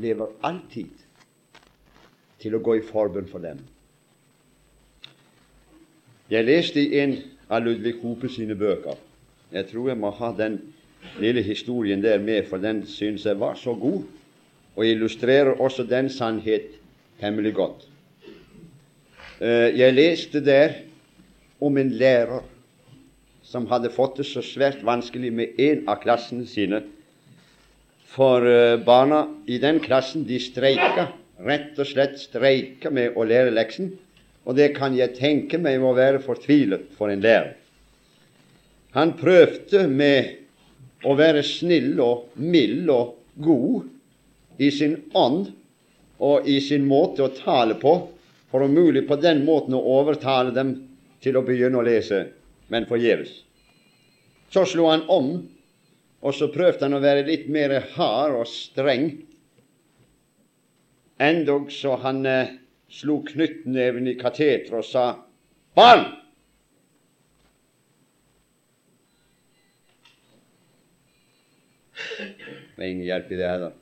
lever 0.00 0.30
alltid 0.46 1.02
til 2.42 2.56
å 2.56 2.62
gå 2.64 2.78
i 2.78 2.84
forbønn 2.86 3.28
for 3.30 3.42
dem. 3.44 3.60
Jeg 6.30 6.46
leste 6.46 6.80
i 6.80 7.00
en 7.02 7.18
av 7.52 7.64
Ludvig 7.66 7.98
Hope 8.02 8.30
sine 8.32 8.56
bøker. 8.58 8.96
Jeg 9.52 9.68
tror 9.70 9.90
jeg 9.90 10.00
må 10.00 10.10
ha 10.16 10.30
den 10.34 10.58
lille 11.20 11.42
historien 11.44 12.02
der 12.02 12.18
med, 12.18 12.46
for 12.48 12.62
den 12.62 12.82
synes 12.88 13.26
jeg 13.26 13.38
var 13.38 13.58
så 13.60 13.74
god, 13.76 14.02
og 14.74 14.86
illustrerer 14.86 15.60
også 15.60 15.84
den 15.86 16.08
sannhet 16.10 16.78
temmelig 17.20 17.54
godt. 17.54 17.84
Eh, 19.44 19.74
jeg 19.76 19.92
leste 19.92 20.40
der 20.40 20.78
om 21.60 21.76
en 21.76 21.90
lærer 22.00 22.44
som 23.44 23.66
hadde 23.68 23.90
fått 23.92 24.16
det 24.22 24.24
så 24.30 24.40
svært 24.44 24.80
vanskelig 24.86 25.32
med 25.36 25.58
en 25.60 25.82
av 25.90 25.98
klassene 26.00 26.46
sine. 26.48 26.80
For 28.14 28.46
eh, 28.48 28.78
barna 28.80 29.26
i 29.44 29.58
den 29.60 29.82
klassen 29.84 30.24
de 30.24 30.38
streika, 30.40 31.10
rett 31.44 31.76
og 31.76 31.90
slett 31.90 32.16
streika 32.22 32.92
med 32.94 33.18
å 33.18 33.26
lære 33.28 33.52
leksen. 33.52 33.90
Og 34.48 34.56
det 34.56 34.70
kan 34.78 34.96
jeg 34.96 35.16
tenke 35.18 35.60
meg 35.60 35.76
må 35.82 35.92
være 35.96 36.22
fortvilet 36.24 36.88
for 36.96 37.12
en 37.12 37.20
lærer. 37.24 37.52
Han 38.96 39.12
prøvde 39.18 39.84
med 39.90 41.04
å 41.04 41.18
være 41.18 41.42
snill 41.44 41.98
og 42.00 42.40
mild 42.40 42.88
og 42.94 43.16
god 43.44 44.62
i 44.62 44.70
sin 44.72 45.00
ånd 45.12 45.50
og 46.22 46.48
i 46.48 46.60
sin 46.64 46.86
måte 46.88 47.26
å 47.26 47.32
tale 47.34 47.76
på, 47.76 47.96
for 48.54 48.62
om 48.62 48.74
mulig 48.74 49.08
på 49.08 49.16
den 49.16 49.40
måten 49.44 49.74
å 49.74 49.80
overtale 49.96 50.52
dem 50.54 50.68
til 51.18 51.34
å 51.34 51.40
begynne 51.42 51.80
å 51.80 51.82
lese, 51.82 52.20
men 52.70 52.84
forgjeves. 52.86 53.32
Så 54.54 54.62
slo 54.70 54.84
han 54.92 55.00
om, 55.10 55.32
og 56.22 56.36
så 56.38 56.46
prøvde 56.54 56.86
han 56.86 56.94
å 56.94 57.00
være 57.02 57.24
litt 57.26 57.48
mer 57.50 57.74
hard 57.96 58.36
og 58.38 58.46
streng. 58.46 59.08
Endog 61.18 61.72
så 61.74 61.96
han 62.04 62.22
eh, 62.30 62.52
slo 62.86 63.16
knyttneven 63.26 64.06
i 64.12 64.14
kateteret 64.22 64.70
og 64.70 64.86
sa 64.86 65.08
Barn! 65.74 66.06
Det 72.06 72.78
er 72.78 72.86
ingen 72.86 73.10
hjelp 73.10 73.34
i 73.34 73.42
det 73.42 73.50
heller. 73.50 73.76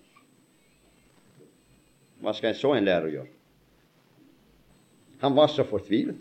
Hva 2.24 2.32
skal 2.40 2.54
en 2.54 2.60
så 2.64 2.72
en 2.80 2.88
lærer 2.88 3.12
gjøre? 3.18 3.32
Han 5.22 5.34
var 5.34 5.48
så 5.48 5.64
fortvilet. 5.64 6.16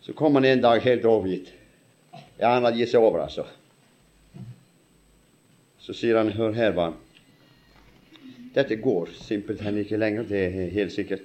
Så 0.00 0.12
kom 0.12 0.34
han 0.34 0.44
en 0.44 0.60
dag 0.60 0.80
helt 0.84 1.04
overgitt. 1.08 1.46
Ja, 2.36 2.50
han 2.50 2.66
hadde 2.66 2.76
gitt 2.82 2.90
seg 2.92 3.00
over, 3.00 3.22
altså. 3.24 3.46
Så 5.80 5.96
sier 5.96 6.18
han, 6.20 6.34
hør 6.36 6.52
her, 6.52 6.74
barn. 6.76 6.98
Dette 8.52 8.76
går 8.76 9.14
simpelthen 9.16 9.80
ikke 9.80 9.96
lenger, 9.96 10.28
det 10.28 10.42
er 10.50 10.68
helt 10.76 10.92
sikkert. 10.92 11.24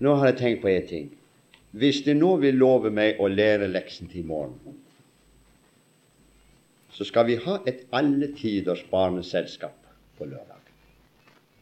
Nå 0.00 0.16
har 0.16 0.30
jeg 0.30 0.38
tenkt 0.40 0.64
på 0.64 0.72
én 0.72 0.88
ting. 0.88 1.12
Hvis 1.76 2.00
de 2.08 2.16
nå 2.16 2.32
vil 2.40 2.56
love 2.56 2.88
meg 2.88 3.20
å 3.20 3.28
lære 3.28 3.68
leksen 3.68 4.08
til 4.08 4.24
i 4.24 4.30
morgen, 4.32 4.80
så 6.96 7.04
skal 7.04 7.28
vi 7.28 7.36
ha 7.44 7.60
et 7.68 7.84
alle 7.92 8.32
tiders 8.32 8.80
barneselskap 8.88 9.76
på 10.16 10.32
lørdag 10.32 10.56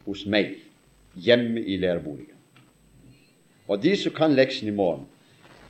hos 0.07 0.23
meg 0.23 0.55
hjemme 1.15 1.61
i 1.61 1.77
læreboligen. 1.77 2.35
Og 3.69 3.81
de 3.83 3.93
som 3.97 4.13
kan 4.13 4.33
leksen 4.33 4.67
i 4.67 4.75
morgen, 4.75 5.05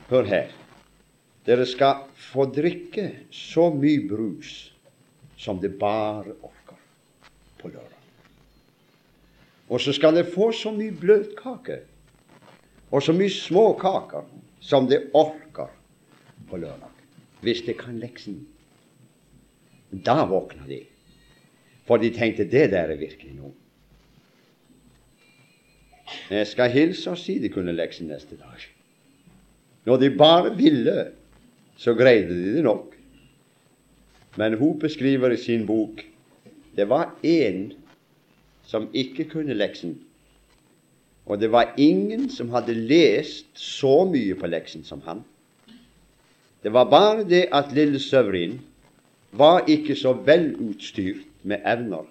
hør 0.09 0.23
her. 0.23 0.51
Dere 1.45 1.65
skal 1.65 2.05
få 2.15 2.45
drikke 2.53 3.09
så 3.33 3.69
mye 3.73 4.05
brus 4.09 4.71
som 5.39 5.59
det 5.59 5.77
bare 5.79 6.35
orker 6.43 6.77
på 7.59 7.71
lørdag. 7.71 7.95
Og 9.69 9.81
så 9.81 9.93
skal 9.93 10.15
dere 10.17 10.29
få 10.29 10.51
så 10.55 10.71
mye 10.75 10.95
bløtkake 10.95 11.81
og 12.89 13.03
så 13.05 13.13
mye 13.13 13.31
småkaker 13.33 14.27
som 14.59 14.87
det 14.89 15.09
orker 15.13 15.69
på 16.49 16.57
lørdag. 16.57 16.95
Hvis 17.41 17.61
det 17.65 17.77
kan 17.79 17.99
leksen. 18.01 18.41
Da 19.91 20.25
våkna 20.27 20.67
de. 20.67 20.83
For 21.87 21.97
de 21.97 22.11
tenkte 22.13 22.45
det 22.45 22.67
der 22.73 22.91
er 22.91 22.99
virkelig 22.99 23.33
noe. 23.37 23.53
Jeg 26.29 26.47
skal 26.47 26.69
hilse 26.71 27.09
og 27.09 27.17
si 27.17 27.39
de 27.41 27.49
kunne 27.49 27.73
leksen 27.73 28.09
neste 28.11 28.37
dag. 28.37 28.65
Når 29.85 29.97
de 29.97 30.09
bare 30.17 30.51
ville, 30.57 31.07
så 31.77 31.95
greide 31.97 32.35
de 32.35 32.55
det 32.55 32.63
nok. 32.63 32.93
Men 34.37 34.57
Hope 34.59 34.89
skriver 34.89 35.33
i 35.33 35.41
sin 35.41 35.65
bok 35.65 36.05
det 36.77 36.85
var 36.89 37.15
én 37.25 37.73
som 38.63 38.85
ikke 38.93 39.25
kunne 39.31 39.57
leksen. 39.57 39.97
Og 41.25 41.41
det 41.41 41.51
var 41.51 41.73
ingen 41.77 42.29
som 42.29 42.53
hadde 42.53 42.73
lest 42.73 43.49
så 43.57 44.05
mye 44.05 44.37
på 44.37 44.47
leksen 44.47 44.85
som 44.85 45.01
han. 45.05 45.25
Det 46.63 46.71
var 46.73 46.89
bare 46.89 47.25
det 47.27 47.47
at 47.51 47.73
lille 47.73 47.99
Søvrin 47.99 48.59
var 49.31 49.65
ikke 49.67 49.95
så 49.95 50.13
velutstyrt 50.13 51.25
med 51.43 51.65
evner 51.65 52.07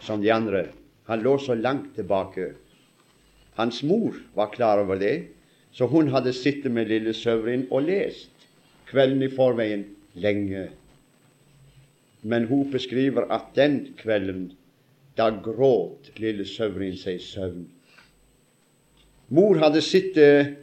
som 0.00 0.22
de 0.22 0.32
andre 0.32 0.66
han 1.08 1.22
lå 1.24 1.38
så 1.38 1.54
langt 1.54 1.94
tilbake. 1.96 2.52
Hans 3.58 3.82
mor 3.82 4.14
var 4.34 4.52
klar 4.54 4.78
over 4.78 4.96
det, 5.00 5.28
så 5.74 5.86
hun 5.90 6.12
hadde 6.14 6.32
sittet 6.32 6.70
med 6.70 6.86
lille 6.88 7.10
Søvrin 7.14 7.66
og 7.74 7.88
lest 7.88 8.46
kvelden 8.86 9.24
i 9.26 9.30
forveien 9.34 9.82
lenge. 10.14 10.68
Men 12.22 12.46
hun 12.46 12.70
beskriver 12.70 13.26
at 13.34 13.50
den 13.56 13.80
kvelden, 13.98 14.52
da 15.18 15.32
gråt 15.42 16.12
lille 16.22 16.46
Søvrin 16.46 16.94
seg 16.96 17.18
i 17.18 17.24
søvn. 17.24 17.64
Mor 19.34 19.58
hadde 19.58 19.82
sittet 19.82 20.54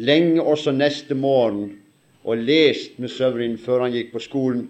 lenge 0.00 0.40
også 0.40 0.72
neste 0.72 1.14
morgen 1.14 1.76
og 2.24 2.40
lest 2.48 2.96
med 2.98 3.12
Søvrin 3.12 3.58
før 3.60 3.84
han 3.84 3.92
gikk 3.92 4.14
på 4.14 4.24
skolen, 4.24 4.64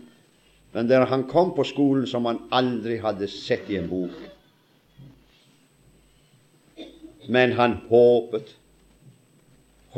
men 0.74 0.90
der 0.90 1.06
han 1.06 1.28
kom 1.30 1.54
på 1.54 1.64
skolen 1.64 2.10
som 2.10 2.26
han 2.26 2.42
aldri 2.50 2.98
hadde 3.00 3.30
sett 3.30 3.70
i 3.70 3.78
en 3.78 3.88
bok 3.88 4.18
men 7.28 7.52
han 7.58 7.78
håpet 7.88 8.56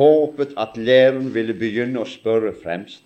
håpet 0.01 0.55
at 0.59 0.77
læreren 0.77 1.31
ville 1.35 1.55
begynne 1.55 2.01
å 2.01 2.09
spørre 2.09 2.53
fremst. 2.63 3.03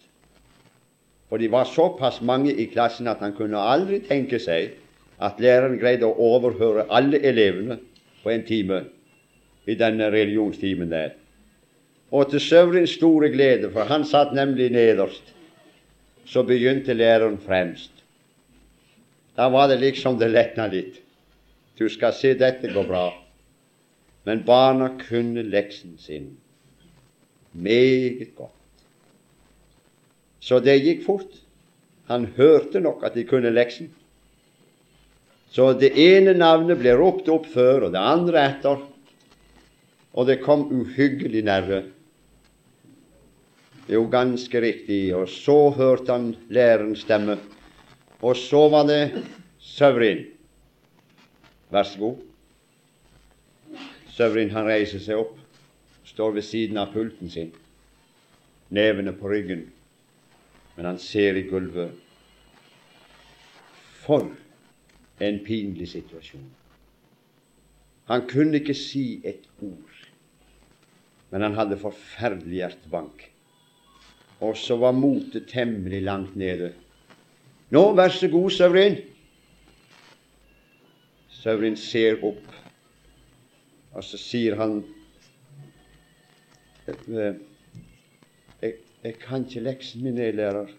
For 1.29 1.41
de 1.41 1.49
var 1.51 1.67
såpass 1.67 2.21
mange 2.23 2.53
i 2.53 2.69
klassen 2.71 3.09
at 3.11 3.23
han 3.25 3.35
kunne 3.37 3.59
aldri 3.59 4.03
tenke 4.05 4.39
seg 4.39 4.77
at 5.25 5.41
læreren 5.43 5.79
greide 5.81 6.07
å 6.07 6.29
overhøre 6.37 6.87
alle 6.93 7.21
elevene 7.25 7.79
på 8.23 8.31
en 8.35 8.45
time 8.47 8.85
i 9.67 9.77
denne 9.81 10.11
religionstimen 10.13 10.93
der. 10.93 11.15
Og 12.15 12.31
til 12.31 12.43
Søvrins 12.43 12.95
store 12.95 13.31
glede, 13.33 13.73
for 13.73 13.89
han 13.91 14.05
satt 14.07 14.35
nemlig 14.37 14.69
nederst, 14.71 15.33
så 16.27 16.45
begynte 16.47 16.95
læreren 16.95 17.41
fremst. 17.43 17.91
Da 19.35 19.49
var 19.51 19.67
det 19.73 19.81
liksom 19.81 20.21
det 20.21 20.31
letna 20.31 20.69
litt. 20.71 21.01
Du 21.79 21.89
skal 21.91 22.15
se, 22.15 22.37
dette 22.39 22.71
går 22.71 22.87
bra. 22.87 23.09
Men 24.25 24.45
barna 24.45 24.89
kunne 25.09 25.43
leksen 25.43 25.99
sin 26.01 26.37
meget 27.53 28.35
godt. 28.37 28.51
Så 30.41 30.61
det 30.61 30.81
gikk 30.85 31.05
fort. 31.07 31.41
Han 32.11 32.27
hørte 32.37 32.81
nok 32.85 33.05
at 33.07 33.15
de 33.17 33.25
kunne 33.25 33.53
leksen. 33.53 33.89
Så 35.55 35.71
det 35.79 35.93
ene 36.01 36.35
navnet 36.35 36.81
ble 36.81 36.97
ropt 36.99 37.31
opp 37.33 37.47
før, 37.47 37.87
og 37.87 37.95
det 37.95 38.01
andre 38.03 38.43
etter, 38.51 38.81
og 40.15 40.27
det 40.29 40.43
kom 40.43 40.67
uhyggelig 40.75 41.45
nærme. 41.47 41.85
Jo, 43.89 44.03
ganske 44.11 44.61
riktig. 44.61 45.15
Og 45.17 45.29
så 45.31 45.71
hørte 45.77 46.13
han 46.13 46.33
lærerens 46.53 47.05
stemme, 47.07 47.39
og 48.21 48.37
så 48.37 48.67
var 48.73 48.89
det 48.89 49.03
Søvrin. 49.61 50.25
Vær 51.73 51.89
så 51.89 51.99
god. 51.99 52.24
Søvrin 54.15 54.53
han 54.55 54.69
reiser 54.69 55.03
seg 55.03 55.19
opp, 55.19 55.39
står 56.07 56.37
ved 56.37 56.47
siden 56.47 56.79
av 56.79 56.93
pulten 56.95 57.31
sin, 57.33 57.51
nevene 58.71 59.15
på 59.19 59.31
ryggen, 59.33 59.65
men 60.77 60.87
han 60.87 61.01
ser 61.03 61.35
i 61.35 61.47
gulvet. 61.49 61.97
For 64.05 64.29
en 65.25 65.41
pinlig 65.47 65.89
situasjon. 65.95 66.47
Han 68.11 68.27
kunne 68.29 68.61
ikke 68.61 68.77
si 68.77 69.23
et 69.27 69.49
ord, 69.65 70.01
men 71.33 71.43
han 71.43 71.57
hadde 71.59 71.81
forferdelig 71.81 72.61
hjertebank. 72.61 73.31
Og 74.45 74.59
så 74.61 74.77
var 74.77 74.95
motet 74.95 75.49
temmelig 75.51 76.03
langt 76.05 76.37
nede. 76.37 76.75
Nå, 77.73 77.83
vær 77.97 78.13
så 78.13 78.29
god, 78.29 78.51
Søvrin. 78.53 78.99
Søvrin 81.33 81.79
ser 81.81 82.21
opp, 82.23 82.45
og 83.95 84.05
så 84.05 84.19
sier 84.21 84.57
han 84.59 84.81
jeg, 86.85 88.73
jeg 89.05 89.19
kan 89.23 89.47
ikke 89.47 89.63
leksen 89.65 90.03
min, 90.05 90.19
jeg, 90.21 90.35
lærer. 90.37 90.73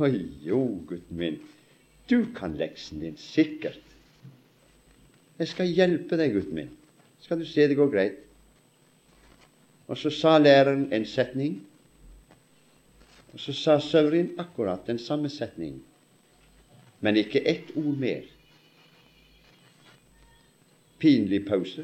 Å 0.00 0.08
jo, 0.08 0.60
gutten 0.88 1.18
min, 1.18 1.36
du 2.08 2.32
kan 2.36 2.56
leksen 2.56 3.02
din, 3.04 3.18
sikkert. 3.20 3.82
Jeg 5.38 5.50
skal 5.50 5.68
hjelpe 5.68 6.16
deg, 6.20 6.32
gutten 6.38 6.56
min. 6.56 6.72
Skal 7.22 7.42
du 7.42 7.46
se 7.48 7.66
det 7.68 7.76
går 7.78 7.92
greit. 7.92 8.18
Og 9.90 9.98
så 9.98 10.10
sa 10.14 10.38
læreren 10.40 10.86
en 10.94 11.04
setning, 11.04 11.58
og 13.32 13.40
så 13.40 13.52
sa 13.56 13.78
Søvrin 13.80 14.32
akkurat 14.40 14.86
den 14.86 15.00
samme 15.00 15.28
setning, 15.32 15.80
men 17.00 17.18
ikke 17.20 17.42
ett 17.48 17.72
ord 17.76 17.98
mer. 18.00 18.24
Pinlig 21.02 21.42
pause. 21.48 21.82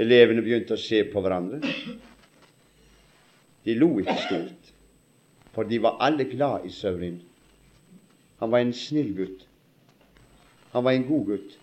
Elevene 0.00 0.40
begynte 0.44 0.76
å 0.76 0.80
se 0.80 1.02
på 1.08 1.20
hverandre. 1.20 1.60
De 3.66 3.74
lo 3.76 3.90
ikke 4.00 4.14
stort, 4.22 4.70
for 5.52 5.68
de 5.68 5.80
var 5.84 5.98
alle 6.04 6.24
glad 6.30 6.64
i 6.64 6.72
Søvrin. 6.72 7.18
Han 8.40 8.52
var 8.52 8.64
en 8.64 8.72
snill 8.76 9.10
gutt. 9.16 9.42
Han 10.72 10.84
var 10.84 10.96
en 10.96 11.04
god 11.08 11.32
gutt. 11.32 11.56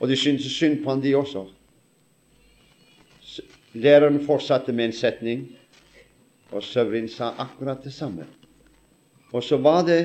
Og 0.00 0.10
de 0.10 0.16
syntes 0.20 0.52
synd 0.52 0.82
på 0.82 0.92
han, 0.92 1.00
de 1.04 1.14
også. 1.16 1.46
Læreren 3.76 4.18
fortsatte 4.24 4.72
med 4.76 4.90
en 4.90 4.96
setning, 4.96 5.46
og 6.52 6.64
Søvrin 6.64 7.08
sa 7.12 7.30
akkurat 7.40 7.80
det 7.84 7.94
samme. 7.96 8.28
Og 9.32 9.44
så 9.44 9.56
var 9.60 9.84
det 9.88 10.02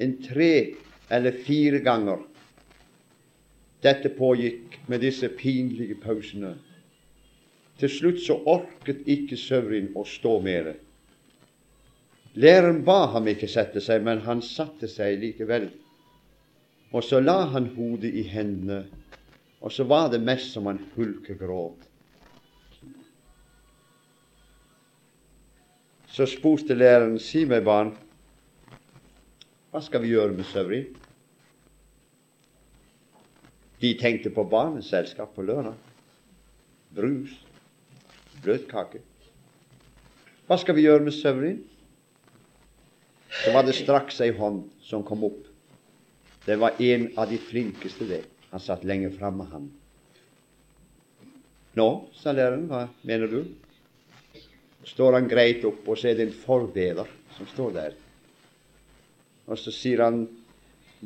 en 0.00 0.16
tre 0.24 0.76
eller 1.12 1.36
fire 1.44 1.80
ganger 1.84 2.24
dette 3.86 4.10
pågikk 4.10 4.80
med 4.90 5.04
disse 5.06 5.28
pinlige 5.38 5.96
pausene. 6.02 6.56
Til 7.78 7.92
slutt 7.92 8.20
så 8.24 8.38
orket 8.48 9.04
ikke 9.06 9.38
Søvrin 9.38 9.92
å 9.94 10.04
stå 10.08 10.38
mer. 10.42 10.72
Læreren 12.36 12.82
ba 12.84 13.06
ham 13.14 13.28
ikke 13.32 13.48
sette 13.48 13.80
seg, 13.80 14.02
men 14.04 14.24
han 14.26 14.42
satte 14.44 14.88
seg 14.92 15.20
likevel. 15.22 15.70
Og 16.92 17.04
så 17.04 17.20
la 17.20 17.46
han 17.52 17.70
hodet 17.76 18.12
i 18.12 18.24
hendene, 18.28 18.84
og 19.60 19.72
så 19.72 19.86
var 19.88 20.10
det 20.12 20.20
mest 20.24 20.52
som 20.52 20.68
han 20.68 20.80
hulkegråt. 20.96 21.86
Så 26.16 26.28
spurte 26.32 26.76
læreren, 26.76 27.18
si 27.20 27.44
meg, 27.48 27.64
barn, 27.64 27.92
hva 29.72 29.82
skal 29.84 30.00
vi 30.04 30.14
gjøre 30.14 30.36
med 30.36 30.48
Søvri? 30.48 30.86
De 33.80 33.92
tenkte 34.00 34.32
på 34.32 34.44
barneselskap 34.48 35.34
på 35.36 35.44
lørdag. 35.44 35.74
Brus, 36.96 37.34
bløtkake. 38.44 39.02
Hva 40.46 40.56
skal 40.60 40.78
vi 40.78 40.86
gjøre 40.86 41.04
med 41.04 41.16
Søvrin? 41.16 41.58
Så 43.42 43.52
var 43.52 43.66
det 43.66 43.74
straks 43.76 44.22
ei 44.24 44.30
hånd 44.36 44.62
som 44.86 45.04
kom 45.04 45.26
opp. 45.26 45.42
Det 46.46 46.56
var 46.62 46.78
en 46.80 47.10
av 47.18 47.28
de 47.28 47.38
flinkeste, 47.42 48.06
det. 48.08 48.22
Han 48.52 48.62
satt 48.62 48.86
lenge 48.86 49.10
framme, 49.12 49.44
han. 49.50 49.68
Nå, 51.76 51.88
sa 52.16 52.32
læreren, 52.32 52.68
hva 52.70 52.86
mener 53.04 53.28
du? 53.28 53.40
står 54.86 55.18
han 55.18 55.28
greit 55.28 55.64
opp, 55.66 55.82
og 55.88 55.98
så 55.98 56.10
er 56.10 56.18
det 56.18 56.28
en 56.28 56.36
forbeder 56.44 57.08
som 57.36 57.48
står 57.50 57.72
der. 57.74 57.94
Og 59.46 59.58
så 59.58 59.72
sier 59.74 60.02
han, 60.04 60.24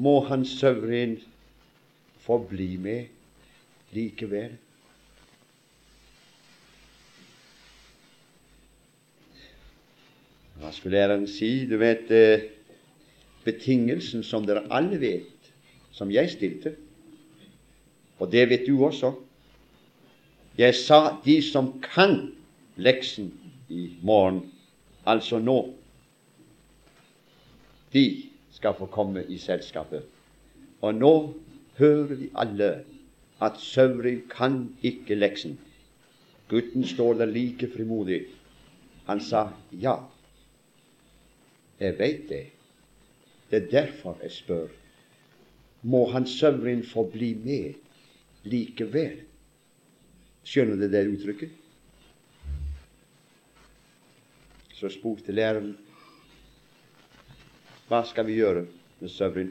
må 0.00 0.20
han 0.28 0.44
Søvrin 0.48 1.18
få 2.20 2.38
bli 2.50 2.74
med 2.80 3.06
likevel? 3.96 4.56
Hva 10.60 10.72
skulle 10.76 10.98
læreren 10.98 11.26
si? 11.28 11.64
Du 11.66 11.78
vet 11.80 12.10
eh, 12.12 12.50
betingelsen 13.46 14.22
som 14.26 14.44
dere 14.46 14.66
alle 14.68 15.00
vet, 15.00 15.52
som 15.96 16.12
jeg 16.12 16.30
stilte. 16.30 16.74
Og 18.20 18.28
det 18.32 18.44
vet 18.50 18.66
du 18.68 18.76
også. 18.84 19.14
Jeg 20.58 20.76
sa 20.76 21.16
de 21.24 21.38
som 21.42 21.72
kan 21.80 22.34
leksen, 22.76 23.32
i 23.70 23.94
morgen, 24.02 24.40
altså 25.06 25.38
nå, 25.38 25.74
de 27.92 28.02
skal 28.50 28.74
få 28.74 28.88
komme 28.90 29.22
i 29.30 29.38
selskapet. 29.38 30.02
Og 30.82 30.94
nå 30.94 31.12
hører 31.80 32.14
vi 32.14 32.30
alle 32.38 32.70
at 33.40 33.60
Søvrin 33.60 34.22
kan 34.30 34.76
ikke 34.82 35.16
leksen. 35.16 35.58
Gutten 36.48 36.84
står 36.84 37.14
der 37.20 37.26
like 37.26 37.70
frimodig. 37.76 38.24
Han 39.06 39.20
sa 39.20 39.48
ja. 39.72 39.96
Jeg 41.80 41.98
veit 41.98 42.28
det. 42.28 42.46
Det 43.50 43.62
er 43.62 43.70
derfor 43.70 44.18
jeg 44.22 44.32
spør. 44.32 44.66
Må 45.82 46.10
han 46.10 46.26
Søvrin 46.26 46.84
få 46.84 47.06
bli 47.10 47.34
med 47.34 47.74
likevel? 48.44 49.20
Skjønner 50.44 50.76
du 50.76 50.90
det 50.92 51.06
uttrykket? 51.08 51.50
Så 54.74 54.88
spurte 54.88 55.32
læreren 55.32 55.76
hva 57.90 58.04
skal 58.06 58.26
vi 58.28 58.36
gjøre 58.38 58.66
med 59.00 59.10
Søvrin? 59.10 59.50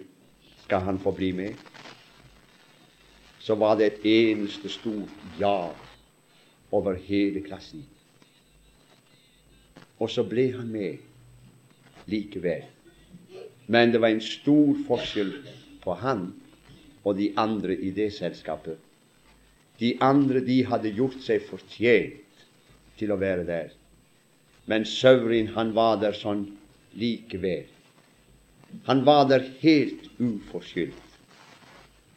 Skal 0.63 0.85
han 0.85 0.99
få 0.99 1.11
bli 1.11 1.31
med? 1.35 1.57
Så 3.39 3.55
var 3.55 3.77
det 3.79 3.85
et 3.87 4.05
eneste 4.05 4.69
stort 4.69 5.39
ja 5.39 5.71
over 6.71 6.99
hele 7.07 7.41
klassen. 7.45 7.85
Og 9.99 10.11
så 10.11 10.23
ble 10.27 10.49
han 10.55 10.67
med 10.71 10.99
likevel. 12.11 12.67
Men 13.67 13.91
det 13.93 14.01
var 14.01 14.13
en 14.13 14.23
stor 14.23 14.77
forskjell 14.87 15.33
på 15.83 15.95
han 16.01 16.29
og 17.03 17.17
de 17.17 17.31
andre 17.37 17.75
i 17.75 17.91
det 17.95 18.11
selskapet. 18.15 18.77
De 19.79 19.93
andre 20.03 20.41
de 20.43 20.61
hadde 20.67 20.91
gjort 20.95 21.19
seg 21.23 21.43
fortjent 21.47 22.45
til 22.99 23.13
å 23.13 23.19
være 23.19 23.45
der. 23.47 23.69
Men 24.69 24.85
Søvrin, 24.85 25.53
han 25.55 25.71
var 25.73 26.01
der 26.01 26.17
sånn 26.17 26.45
likevel. 26.99 27.69
Han 28.89 29.05
var 29.07 29.29
der 29.29 29.45
helt 29.61 30.09
uforskyldt. 30.19 31.08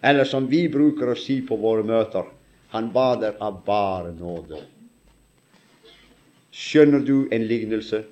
Eller 0.02 0.24
som 0.24 0.46
vi 0.50 0.64
bruker 0.68 1.12
å 1.12 1.18
si 1.18 1.38
på 1.46 1.56
våre 1.62 1.84
møter, 1.86 2.26
han 2.74 2.88
bader 2.90 3.36
av 3.44 3.60
bare 3.66 4.10
nåde. 4.16 4.58
Skjønner 6.52 7.04
du 7.06 7.28
en 7.30 7.46
lignelse? 7.46 8.02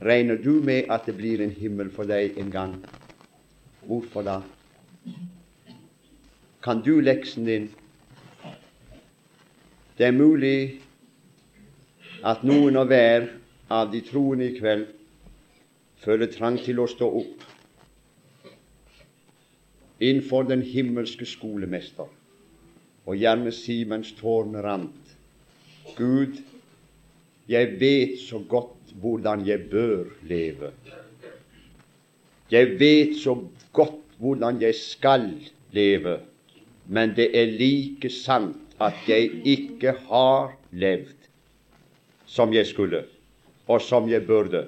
Regner 0.00 0.40
du 0.40 0.62
med 0.64 0.88
at 0.88 1.04
det 1.04 1.18
blir 1.18 1.42
en 1.44 1.52
himmel 1.52 1.90
for 1.92 2.08
deg 2.08 2.38
en 2.40 2.48
gang? 2.54 2.72
Hvorfor 3.84 4.24
da? 4.24 4.38
Kan 6.64 6.80
du 6.86 6.94
leksen 7.04 7.44
din? 7.44 7.68
Det 9.98 10.08
er 10.08 10.16
mulig 10.16 10.80
at 12.24 12.40
noen 12.48 12.80
og 12.80 12.88
hver 12.88 13.28
av 13.68 13.92
de 13.92 14.00
troende 14.08 14.48
i 14.48 14.56
kveld 14.56 14.88
føler 16.00 16.32
trang 16.32 16.56
til 16.64 16.80
å 16.80 16.88
stå 16.88 17.12
opp 17.20 17.49
innenfor 20.00 20.42
den 20.48 20.62
himmelske 20.62 21.26
skolemester 21.28 22.08
og 23.06 23.16
gjerne 23.16 23.52
si 23.52 23.82
mens 23.88 24.12
tårene 24.18 24.62
rant 24.64 25.16
Gud, 25.96 26.38
jeg 27.48 27.76
vet 27.80 28.18
så 28.22 28.38
godt 28.48 28.92
hvordan 29.00 29.42
jeg 29.46 29.66
bør 29.70 30.04
leve. 30.22 30.70
Jeg 32.50 32.76
vet 32.80 33.16
så 33.18 33.34
godt 33.72 33.98
hvordan 34.18 34.60
jeg 34.62 34.74
skal 34.74 35.30
leve, 35.72 36.18
men 36.86 37.14
det 37.16 37.30
er 37.34 37.50
like 37.58 38.10
sant 38.10 38.56
at 38.80 38.96
jeg 39.08 39.30
ikke 39.44 39.94
har 40.08 40.54
levd 40.72 41.28
som 42.26 42.54
jeg 42.54 42.66
skulle 42.66 43.04
og 43.70 43.82
som 43.82 44.08
jeg 44.10 44.26
burde. 44.26 44.66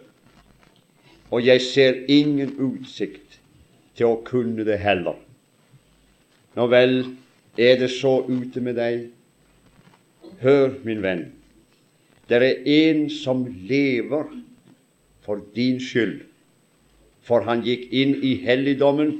Og 1.30 1.46
jeg 1.46 1.60
ser 1.62 2.04
ingen 2.08 2.52
utsikt 2.60 3.21
til 3.98 4.08
å 4.08 4.20
kunne 4.26 4.64
det 4.66 4.78
heller. 4.82 5.18
Nå 6.56 6.66
vel, 6.72 6.98
er 7.56 7.78
det 7.80 7.90
så 7.92 8.20
ute 8.28 8.60
med 8.64 8.78
deg? 8.80 9.06
Hør, 10.42 10.74
min 10.84 11.02
venn, 11.04 11.26
det 12.28 12.40
er 12.40 12.68
en 12.68 13.06
som 13.12 13.44
lever 13.68 14.30
for 15.22 15.42
din 15.54 15.78
skyld 15.80 16.22
for 17.22 17.46
han 17.46 17.62
gikk 17.66 17.86
inn 17.94 18.16
i 18.24 18.34
helligdommen, 18.42 19.14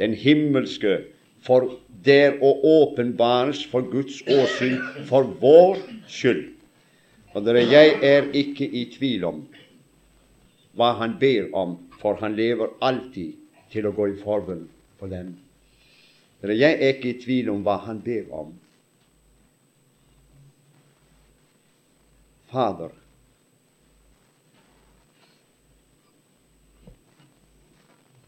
den 0.00 0.16
himmelske, 0.16 1.02
for 1.42 1.68
der 2.06 2.38
å 2.42 2.54
åpenbares 2.82 3.62
for 3.70 3.84
Guds 3.92 4.22
åsyn 4.30 4.78
for 5.08 5.28
vår 5.42 5.80
skyld. 6.10 6.48
Og 7.32 7.44
dere, 7.46 7.64
jeg 7.66 7.96
er 8.04 8.28
ikke 8.36 8.66
i 8.66 8.86
tvil 8.92 9.24
om 9.28 9.44
hva 10.76 10.94
han 11.00 11.18
ber 11.20 11.50
om, 11.56 11.76
for 12.00 12.18
han 12.22 12.36
lever 12.36 12.72
alltid 12.80 13.36
til 13.72 13.88
å 13.88 13.94
gå 13.96 14.08
i 14.12 14.18
forbund 14.20 14.68
for 15.00 15.12
dem. 15.12 15.34
Dere, 16.42 16.58
jeg 16.58 16.78
er 16.78 16.96
ikke 16.96 17.12
i 17.12 17.20
tvil 17.22 17.50
om 17.52 17.62
hva 17.64 17.78
han 17.86 18.02
ber 18.04 18.28
om. 18.34 18.52
Fader, 22.52 22.92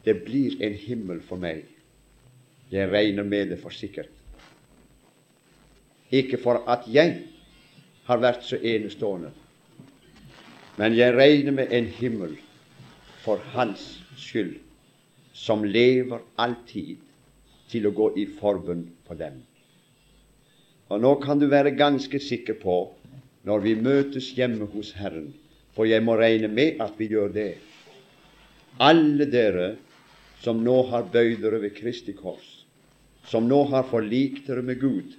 det 0.05 0.17
blir 0.25 0.57
en 0.65 0.77
himmel 0.81 1.21
for 1.25 1.41
meg 1.41 1.65
jeg 2.75 2.91
regner 2.91 3.23
med 3.23 3.53
det 3.53 3.61
for 3.63 3.71
sikkert. 3.71 4.11
Ikke 6.11 6.39
for 6.43 6.65
at 6.71 6.89
jeg 6.91 7.21
har 8.05 8.21
vært 8.21 8.45
så 8.45 8.59
enestående, 8.59 9.31
men 10.77 10.97
jeg 10.97 11.15
regner 11.15 11.55
med 11.55 11.73
en 11.73 11.87
himmel 11.87 12.35
for 13.25 13.41
Hans 13.55 13.85
skyld, 14.19 14.57
som 15.35 15.64
lever 15.66 16.22
alltid 16.39 17.03
til 17.70 17.89
å 17.89 17.95
gå 17.95 18.11
i 18.22 18.26
forbund 18.39 18.87
for 19.07 19.18
dem. 19.18 19.41
Og 20.93 21.01
nå 21.03 21.14
kan 21.24 21.41
du 21.41 21.49
være 21.51 21.74
ganske 21.74 22.20
sikker 22.22 22.61
på, 22.62 22.76
når 23.45 23.64
vi 23.64 23.74
møtes 23.76 24.30
hjemme 24.37 24.68
hos 24.72 24.93
Herren, 24.97 25.32
for 25.74 25.91
jeg 25.91 26.05
må 26.07 26.14
regne 26.20 26.49
med 26.49 26.78
at 26.80 26.95
vi 27.01 27.11
gjør 27.11 27.35
det, 27.35 27.51
alle 28.78 29.26
dere 29.30 29.74
som 30.45 30.62
nå 30.62 30.76
har 30.91 31.11
bøyd 31.11 31.43
dere 31.43 31.61
ved 31.64 31.74
Kristi 31.76 32.14
kors, 32.14 32.64
som 33.26 33.49
nå 33.49 33.64
har 33.72 33.87
forlikt 33.91 34.47
dere 34.49 34.62
med 34.62 34.80
Gud, 34.80 35.16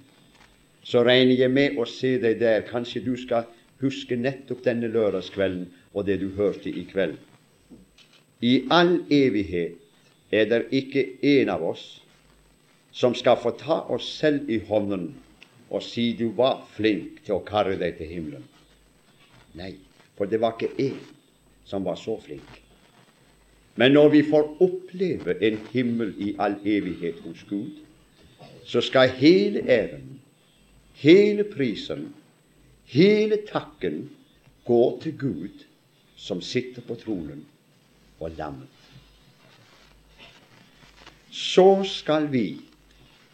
så 0.86 1.02
regner 1.04 1.34
jeg 1.34 1.50
med 1.50 1.78
å 1.82 1.86
se 1.90 2.14
deg 2.22 2.38
der. 2.40 2.62
Kanskje 2.68 3.02
du 3.02 3.16
skal 3.18 3.48
huske 3.82 4.16
nettopp 4.16 4.62
denne 4.64 4.88
lørdagskvelden 4.92 5.66
og 5.92 6.06
det 6.06 6.20
du 6.22 6.28
hørte 6.36 6.70
i 6.70 6.84
kveld. 6.86 7.18
I 8.40 8.62
all 8.70 9.00
evighet 9.10 9.82
er 10.30 10.48
det 10.50 10.66
ikke 10.74 11.04
en 11.22 11.52
av 11.52 11.62
oss 11.64 11.84
som 12.96 13.14
skal 13.14 13.38
få 13.38 13.52
ta 13.60 13.82
oss 13.92 14.08
selv 14.18 14.50
i 14.50 14.58
hånden 14.68 15.10
og 15.68 15.82
si 15.82 16.12
du 16.18 16.28
var 16.36 16.62
flink 16.76 17.22
til 17.26 17.36
å 17.36 17.44
karre 17.46 17.76
deg 17.78 17.98
til 17.98 18.10
himmelen. 18.10 18.44
Nei, 19.58 19.74
for 20.16 20.30
det 20.30 20.40
var 20.40 20.54
ikke 20.56 20.74
én 20.82 21.00
som 21.66 21.84
var 21.84 21.98
så 22.00 22.16
flink. 22.22 22.46
Men 23.76 23.92
når 23.92 24.08
vi 24.14 24.22
får 24.30 24.62
oppleve 24.64 25.36
en 25.44 25.58
himmel 25.72 26.14
i 26.22 26.32
all 26.40 26.56
evighet 26.64 27.18
hos 27.26 27.42
Gud, 27.48 27.82
så 28.64 28.80
skal 28.80 29.12
hele 29.18 29.62
æren, 29.68 30.20
hele 30.96 31.44
prisen, 31.44 32.08
hele 32.88 33.42
takken 33.50 34.06
gå 34.66 34.82
til 35.02 35.18
Gud 35.18 35.66
som 36.16 36.40
sitter 36.40 36.82
på 36.82 36.96
tronen, 36.98 37.44
og 38.20 38.32
lammet. 38.38 38.75
Så 41.36 41.84
skal 41.84 42.32
vi 42.32 42.60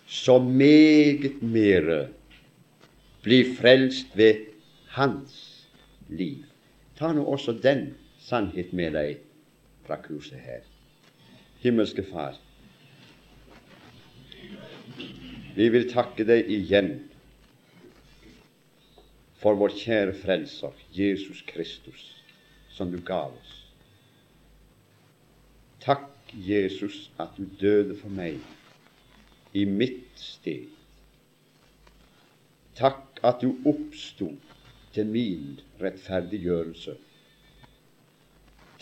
så 0.07 0.39
meget 0.39 1.43
mere 1.43 2.09
bli 3.23 3.45
frelst 3.55 4.17
ved 4.19 4.35
Hans 4.89 5.69
liv. 6.09 6.43
Ta 6.99 7.13
nå 7.13 7.25
også 7.25 7.55
den 7.63 7.95
sannhet 8.19 8.73
med 8.75 8.97
deg 8.97 9.21
fra 9.87 10.01
kurset 10.03 10.43
her. 10.43 10.67
Himmelske 11.63 12.03
Far, 12.11 12.35
vi 15.55 15.69
vil 15.71 15.87
takke 15.93 16.27
deg 16.27 16.51
igjen 16.51 16.91
for 19.39 19.55
vår 19.59 19.75
kjære 19.79 20.17
Frelser, 20.19 20.75
Jesus 20.91 21.45
Kristus, 21.47 22.09
som 22.75 22.91
du 22.91 22.99
gav 23.07 23.31
oss. 23.39 23.59
Jesus, 26.35 27.11
at 27.21 27.37
du 27.37 27.47
døde 27.61 27.97
for 27.99 28.13
meg 28.13 28.41
i 29.53 29.65
mitt 29.69 30.19
sted. 30.19 30.69
Takk 32.79 33.21
at 33.23 33.43
du 33.45 33.53
oppsto 33.69 34.31
til 34.93 35.09
min 35.13 35.59
rettferdiggjørelse. 35.81 36.95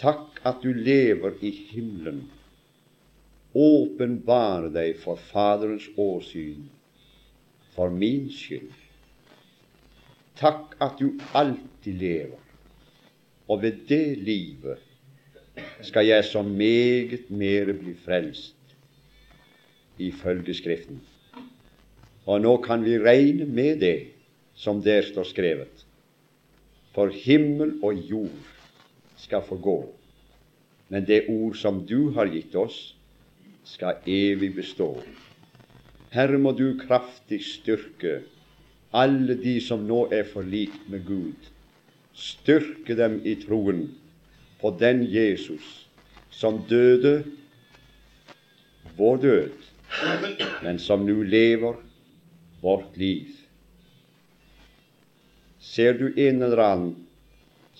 Takk 0.01 0.39
at 0.47 0.63
du 0.63 0.71
lever 0.73 1.35
i 1.45 1.51
himmelen 1.73 2.29
åpenbare 3.55 4.71
deg 4.71 4.95
for 5.03 5.19
Faderens 5.19 5.89
åsyn 5.99 6.69
for 7.75 7.91
min 7.91 8.29
skyld. 8.31 8.71
Takk 10.39 10.77
at 10.81 11.01
du 11.01 11.19
alltid 11.37 11.99
lever, 12.01 12.39
og 13.49 13.63
ved 13.63 13.83
det 13.89 14.19
livet 14.19 14.79
skal 15.83 16.07
jeg 16.07 16.25
så 16.25 16.43
meget 16.43 17.31
mere 17.31 17.75
bli 17.75 17.95
frelst 18.05 18.57
ifølge 19.99 20.55
Skriften. 20.55 21.01
Og 22.27 22.41
nå 22.41 22.57
kan 22.65 22.85
vi 22.85 22.99
regne 22.99 23.45
med 23.45 23.81
det 23.81 23.99
som 24.55 24.83
der 24.83 25.03
står 25.03 25.29
skrevet. 25.29 25.87
For 26.95 27.13
himmel 27.15 27.79
og 27.83 27.95
jord 27.95 28.51
skal 29.17 29.43
forgå, 29.47 29.93
men 30.89 31.07
det 31.07 31.25
ord 31.29 31.55
som 31.55 31.85
du 31.87 32.11
har 32.11 32.31
gitt 32.33 32.55
oss, 32.55 32.97
skal 33.65 34.01
evig 34.07 34.55
bestå. 34.57 34.95
Herre, 36.11 36.39
må 36.39 36.53
du 36.53 36.75
kraftig 36.81 37.39
styrke 37.45 38.21
alle 38.93 39.37
de 39.39 39.61
som 39.63 39.85
nå 39.87 40.09
er 40.11 40.27
forlikt 40.27 40.89
med 40.91 41.05
Gud. 41.07 41.51
Styrke 42.15 42.97
dem 42.99 43.21
i 43.23 43.37
troen 43.39 43.85
på 44.61 44.77
den 44.81 45.05
Jesus 45.09 45.87
som 46.31 46.63
døde 46.69 47.25
vår 48.97 49.17
død, 49.17 49.51
men 50.63 50.79
som 50.79 51.05
nå 51.07 51.23
lever 51.23 51.79
vårt 52.61 52.97
liv. 53.01 53.29
Ser 55.61 55.97
du 55.99 56.11
en 56.17 56.43
eller 56.43 56.63
annen 56.65 56.95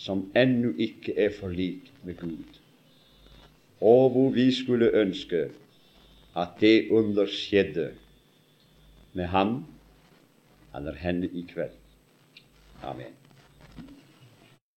som 0.01 0.27
ennå 0.37 0.73
ikke 0.81 1.17
er 1.21 1.33
forlikt 1.37 1.93
med 2.05 2.17
Gud, 2.21 2.61
og 3.81 4.11
hvor 4.15 4.31
vi 4.37 4.49
skulle 4.55 4.93
ønske 4.97 5.49
at 6.37 6.61
det 6.61 6.89
under 6.91 7.27
skjedde 7.29 7.91
med 9.13 9.33
ham 9.33 9.65
eller 10.77 10.95
henne 10.97 11.29
i 11.29 11.45
kveld. 11.53 11.75
Amen. 12.83 13.20